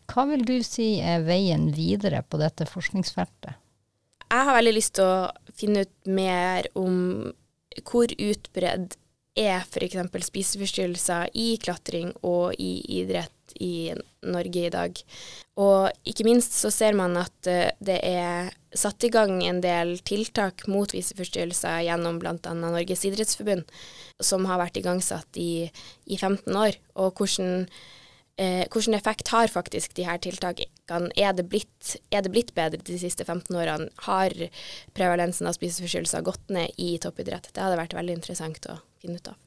hva 0.06 0.28
vil 0.30 0.46
du 0.46 0.60
si 0.64 1.00
er 1.02 1.26
veien 1.26 1.72
videre 1.74 2.22
på 2.22 2.38
dette 2.38 2.68
forskningsfeltet? 2.70 3.58
Jeg 4.30 4.46
har 4.48 4.56
veldig 4.56 4.76
lyst 4.76 4.96
til 5.00 5.10
å 5.10 5.32
finne 5.54 5.84
ut 5.86 5.96
mer 6.08 6.70
om 6.76 7.34
hvor 7.84 8.08
utbredd 8.14 8.96
er 9.36 9.64
f.eks. 9.66 9.98
spiseforstyrrelser 10.30 11.32
i 11.36 11.56
klatring 11.62 12.14
og 12.24 12.56
i 12.60 12.80
idrett 13.02 13.32
i 13.62 13.94
Norge 14.26 14.66
i 14.68 14.72
dag. 14.74 15.02
Og 15.62 16.08
ikke 16.08 16.26
minst 16.28 16.56
så 16.58 16.72
ser 16.74 16.96
man 16.98 17.16
at 17.20 17.50
eh, 17.52 17.72
det 17.84 18.00
er 18.04 18.50
satt 18.76 19.06
i 19.08 19.12
gang 19.14 19.38
en 19.46 19.62
del 19.64 19.96
tiltak 20.08 20.66
mot 20.72 20.92
spiseforstyrrelser 20.92 21.86
gjennom 21.88 22.20
bl.a. 22.20 22.56
Norges 22.58 23.06
idrettsforbund, 23.08 23.64
som 24.20 24.48
har 24.50 24.60
vært 24.60 24.82
igangsatt 24.82 25.40
i, 25.40 25.68
i 26.06 26.18
15 26.18 26.52
år. 26.60 26.80
Og 27.00 27.16
hvordan 27.16 27.68
eh, 28.38 28.66
hvilken 28.72 28.94
effekt 28.94 29.28
har 29.34 29.48
faktisk 29.48 29.94
de 29.98 30.06
her 30.08 30.20
tiltakene? 30.22 31.10
Er 31.16 31.34
det, 31.34 31.48
blitt, 31.50 31.96
er 32.12 32.26
det 32.26 32.32
blitt 32.34 32.54
bedre 32.58 32.82
de 32.84 33.00
siste 33.00 33.26
15 33.26 33.56
årene? 33.56 33.90
Har 34.08 34.36
prevalensen 34.94 35.48
av 35.48 35.58
spiseforstyrrelser 35.58 36.26
gått 36.26 36.50
ned 36.54 36.76
i 36.78 36.96
toppidrett? 37.02 37.52
Det 37.54 37.64
hadde 37.64 37.80
vært 37.80 37.98
veldig 37.98 38.20
interessant 38.20 38.70
å 38.72 38.80
finne 39.02 39.20
ut 39.22 39.32
av. 39.32 39.42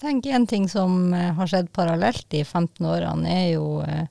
Tenk 0.00 0.26
En 0.26 0.46
ting 0.48 0.68
som 0.68 1.14
eh, 1.14 1.32
har 1.36 1.46
skjedd 1.50 1.72
parallelt 1.76 2.24
de 2.32 2.44
15 2.44 2.86
årene, 2.88 3.28
er 3.28 3.48
jo 3.54 3.80
eh, 3.84 4.06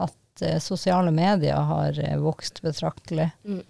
at 0.00 0.42
eh, 0.42 0.60
sosiale 0.64 1.12
medier 1.12 1.60
har 1.70 1.98
vokst 2.22 2.62
betraktelig. 2.64 3.30
Mm. 3.44 3.64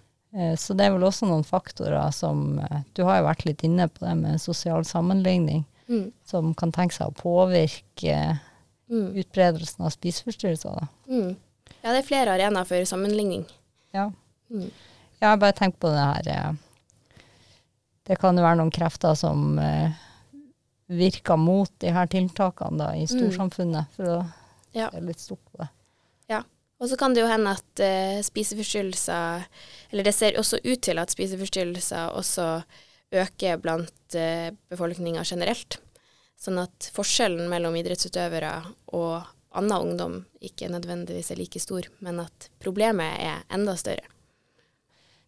Så 0.59 0.75
det 0.75 0.83
er 0.85 0.91
vel 0.93 1.05
også 1.07 1.25
noen 1.25 1.45
faktorer 1.47 2.11
som 2.13 2.59
Du 2.93 2.99
har 3.07 3.21
jo 3.21 3.25
vært 3.25 3.45
litt 3.47 3.61
inne 3.63 3.87
på 3.89 4.03
det 4.03 4.11
med 4.19 4.41
sosial 4.43 4.83
sammenligning, 4.85 5.63
Mm. 5.87 6.11
som 6.27 6.53
kan 6.53 6.71
tenke 6.75 6.97
seg 6.97 7.07
å 7.07 7.15
påvirke 7.15 8.39
Mm. 8.89 9.15
utbredelsen 9.19 9.85
av 9.85 9.89
spiseforstyrrelser. 9.91 10.87
Mm. 11.09 11.35
Ja, 11.81 11.91
det 11.91 11.97
er 11.99 12.07
flere 12.07 12.31
arenaer 12.37 12.67
for 12.69 12.85
sammenligning. 12.87 13.43
Ja. 13.95 14.05
Mm. 14.49 14.69
Jeg 15.19 15.27
har 15.27 15.37
bare 15.41 15.55
tenkt 15.57 15.79
på 15.81 15.89
det 15.91 15.99
her 16.03 16.27
eh, 16.31 16.53
Det 18.07 18.15
kan 18.21 18.37
jo 18.37 18.43
være 18.45 18.59
noen 18.61 18.71
krefter 18.71 19.15
som 19.19 19.57
eh, 19.59 19.91
virker 20.87 21.35
mot 21.41 21.71
de 21.83 21.91
her 21.91 22.07
tiltakene 22.07 22.79
da, 22.79 22.91
i 22.95 23.07
storsamfunnet, 23.09 23.89
for 23.97 24.13
å 24.13 24.19
Ja. 24.71 24.87
se 24.93 25.01
litt 25.01 25.19
stort 25.19 25.43
på 25.51 25.57
det. 25.63 25.67
Ja. 26.29 26.43
Og 26.79 26.87
så 26.91 26.95
kan 26.99 27.13
det 27.13 27.23
jo 27.23 27.27
hende 27.31 27.55
at 27.57 27.81
uh, 27.81 28.19
spiseforstyrrelser 28.21 29.47
Eller 29.89 30.03
det 30.05 30.13
ser 30.13 30.37
også 30.37 30.59
ut 30.63 30.81
til 30.85 30.99
at 31.01 31.09
spiseforstyrrelser 31.09 32.13
også 32.13 32.61
øker 33.11 33.57
blant 33.57 34.15
uh, 34.15 34.51
befolkninga 34.69 35.23
generelt. 35.25 35.79
Sånn 36.37 36.59
at 36.61 36.91
forskjellen 36.93 37.49
mellom 37.49 37.75
idrettsutøvere 37.79 38.51
og 38.93 39.25
annen 39.57 39.89
ungdom 39.89 40.17
ikke 40.43 40.69
nødvendigvis 40.69 41.31
er 41.33 41.39
like 41.39 41.59
stor, 41.61 41.87
men 42.05 42.21
at 42.21 42.49
problemet 42.61 43.17
er 43.25 43.41
enda 43.53 43.73
større. 43.79 44.05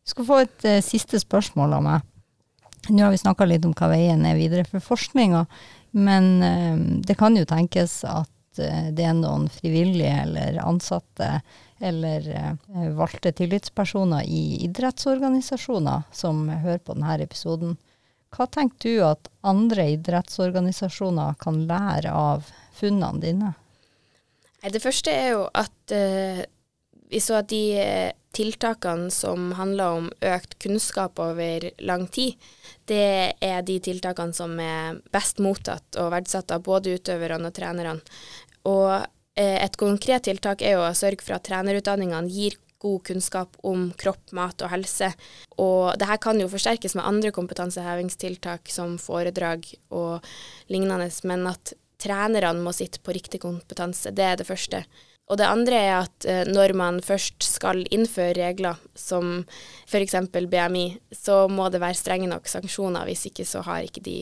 Du 0.05 0.13
skal 0.13 0.27
få 0.27 0.39
et 0.43 0.67
uh, 0.69 0.79
siste 0.85 1.19
spørsmål 1.21 1.75
av 1.79 1.85
meg. 1.85 2.05
Nå 2.89 3.03
har 3.03 3.13
vi 3.13 3.21
snakka 3.21 3.47
litt 3.49 3.65
om 3.67 3.73
hva 3.77 3.89
veien 3.91 4.21
er 4.25 4.37
videre 4.37 4.65
for 4.69 4.85
forskninga, 4.85 5.43
men 5.97 6.29
uh, 6.45 6.77
det 7.05 7.17
kan 7.17 7.37
jo 7.37 7.47
tenkes 7.49 8.03
at 8.05 8.61
eh, 8.61 8.89
det 8.93 9.05
er 9.09 9.17
noen 9.17 9.47
frivillige 9.53 10.13
eller 10.27 10.61
ansatte 10.61 11.39
eller 11.79 12.25
valgte 12.97 13.31
tillitspersoner 13.31 14.25
i 14.27 14.65
idrettsorganisasjoner 14.65 16.09
som 16.11 16.41
hører 16.51 16.81
på 16.83 16.97
denne 16.97 17.15
episoden. 17.23 17.77
Hva 18.35 18.45
tenker 18.47 18.85
du 18.85 19.03
at 19.07 19.29
andre 19.41 19.87
idrettsorganisasjoner 19.95 21.39
kan 21.41 21.63
lære 21.69 22.13
av 22.13 22.45
funnene 22.77 23.23
dine? 23.23 23.51
Det 24.59 24.81
første 24.83 25.11
er 25.11 25.29
jo 25.33 25.43
at 25.55 25.93
uh, 25.95 26.41
vi 27.09 27.19
så 27.23 27.39
at 27.39 27.49
de 27.49 27.63
eh, 27.81 28.11
tiltakene 28.37 29.09
som 29.09 29.49
handler 29.57 29.95
om 29.97 30.09
økt 30.21 30.59
kunnskap 30.61 31.17
over 31.23 31.65
lang 31.81 32.05
tid, 32.13 32.35
det 32.85 33.33
er 33.41 33.63
de 33.65 33.79
tiltakene 33.81 34.35
som 34.37 34.53
er 34.61 34.99
best 35.13 35.41
mottatt 35.41 35.97
og 35.97 36.11
verdsatt 36.13 36.53
av 36.53 36.61
både 36.67 36.99
utøverne 36.99 37.49
og 37.49 37.55
trenerne. 37.57 37.95
Og 38.69 38.91
eh, 38.93 39.57
et 39.57 39.77
konkret 39.81 40.27
tiltak 40.29 40.61
er 40.61 40.77
jo 40.77 40.85
å 40.85 40.93
sørge 40.93 41.25
for 41.25 41.39
at 41.39 41.47
trenerutdanningene 41.49 42.29
gir 42.29 42.59
god 42.79 43.03
kunnskap 43.09 43.57
om 43.67 43.89
kropp, 43.99 44.31
mat 44.35 44.63
og 44.63 44.71
helse. 44.73 45.11
Og 45.59 45.99
det 45.99 46.07
her 46.09 46.21
kan 46.21 46.39
jo 46.39 46.49
forsterkes 46.51 46.95
med 46.95 47.07
andre 47.07 47.33
kompetansehevingstiltak 47.35 48.71
som 48.71 48.97
foredrag 49.01 49.67
og 49.91 50.25
lignende, 50.71 51.09
men 51.27 51.47
at 51.51 51.73
trenerne 51.99 52.63
må 52.63 52.73
sitte 52.75 53.01
på 53.03 53.13
riktig 53.15 53.41
kompetanse, 53.43 54.13
det 54.15 54.25
er 54.25 54.39
det 54.39 54.47
første. 54.47 54.83
Og 55.29 55.37
det 55.37 55.45
andre 55.45 55.77
er 55.77 55.95
at 55.99 56.25
eh, 56.25 56.47
når 56.49 56.73
man 56.77 57.01
først 57.05 57.45
skal 57.45 57.83
innføre 57.93 58.33
regler 58.39 58.79
som 58.97 59.43
f.eks. 59.85 60.15
BMI, 60.33 60.85
så 61.13 61.43
må 61.51 61.67
det 61.69 61.83
være 61.83 61.99
strenge 61.99 62.29
nok 62.31 62.49
sanksjoner, 62.49 63.05
hvis 63.05 63.27
ikke 63.29 63.45
så 63.45 63.61
har 63.67 63.85
ikke 63.85 64.01
de 64.05 64.17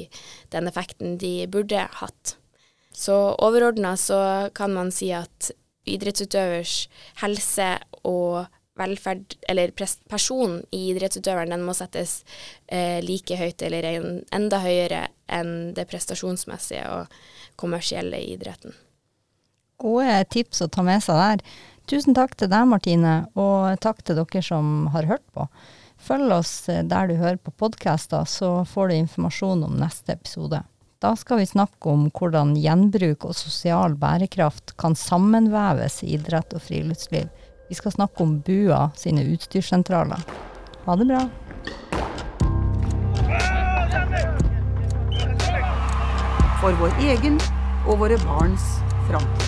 den 0.51 0.67
effekten 0.67 1.15
de 1.21 1.47
burde 1.51 1.85
hatt. 2.01 2.35
Så 2.91 3.15
overordna 3.45 3.93
så 3.95 4.19
kan 4.57 4.73
man 4.75 4.91
si 4.91 5.13
at 5.15 5.51
idrettsutøvers 5.95 6.87
helse 7.21 7.71
og 8.07 8.47
velferd, 8.77 9.37
eller 9.49 9.73
personen 9.73 10.59
i 10.71 10.89
idrettsutøveren, 10.91 11.53
den 11.53 11.65
må 11.65 11.73
settes 11.77 12.19
eh, 12.67 12.99
like 13.03 13.37
høyt 13.39 13.63
eller 13.65 13.87
en, 13.89 14.19
enda 14.35 14.61
høyere 14.61 15.07
enn 15.33 15.73
det 15.77 15.87
prestasjonsmessige 15.89 16.83
og 16.93 17.17
kommersielle 17.59 18.19
i 18.21 18.35
idretten. 18.35 18.75
Gode 19.81 20.21
tips 20.33 20.63
å 20.65 20.69
ta 20.73 20.85
med 20.85 21.03
seg 21.05 21.19
der. 21.21 21.43
Tusen 21.87 22.15
takk 22.17 22.33
til 22.37 22.49
deg, 22.51 22.69
Martine, 22.69 23.17
og 23.39 23.77
takk 23.83 24.01
til 24.05 24.17
dere 24.19 24.41
som 24.43 24.89
har 24.93 25.07
hørt 25.09 25.25
på. 25.33 25.45
Følg 25.97 26.33
oss 26.35 26.53
der 26.67 27.09
du 27.09 27.15
hører 27.17 27.39
på 27.41 27.53
podkaster, 27.57 28.25
så 28.29 28.61
får 28.69 28.89
du 28.89 28.97
informasjon 28.97 29.63
om 29.65 29.77
neste 29.79 30.13
episode. 30.17 30.61
Da 30.99 31.11
skal 31.15 31.37
vi 31.37 31.45
snakke 31.45 31.91
om 31.91 32.07
hvordan 32.09 32.55
gjenbruk 32.57 33.27
og 33.29 33.35
sosial 33.37 33.93
bærekraft 34.01 34.71
kan 34.81 34.95
sammenveves 34.97 35.99
i 36.01 36.15
idrett 36.15 36.55
og 36.57 36.63
friluftsliv. 36.65 37.27
Vi 37.69 37.77
skal 37.77 37.93
snakke 37.93 38.25
om 38.25 38.39
BUA 38.41 38.79
sine 38.97 39.27
utstyrssentraler. 39.35 40.23
Ha 40.87 40.95
det 40.97 41.05
bra. 41.11 41.21
For 46.63 46.73
vår 46.81 46.97
egen 47.11 47.37
og 47.85 48.01
våre 48.01 48.17
barns 48.25 48.65
framtid. 49.05 49.46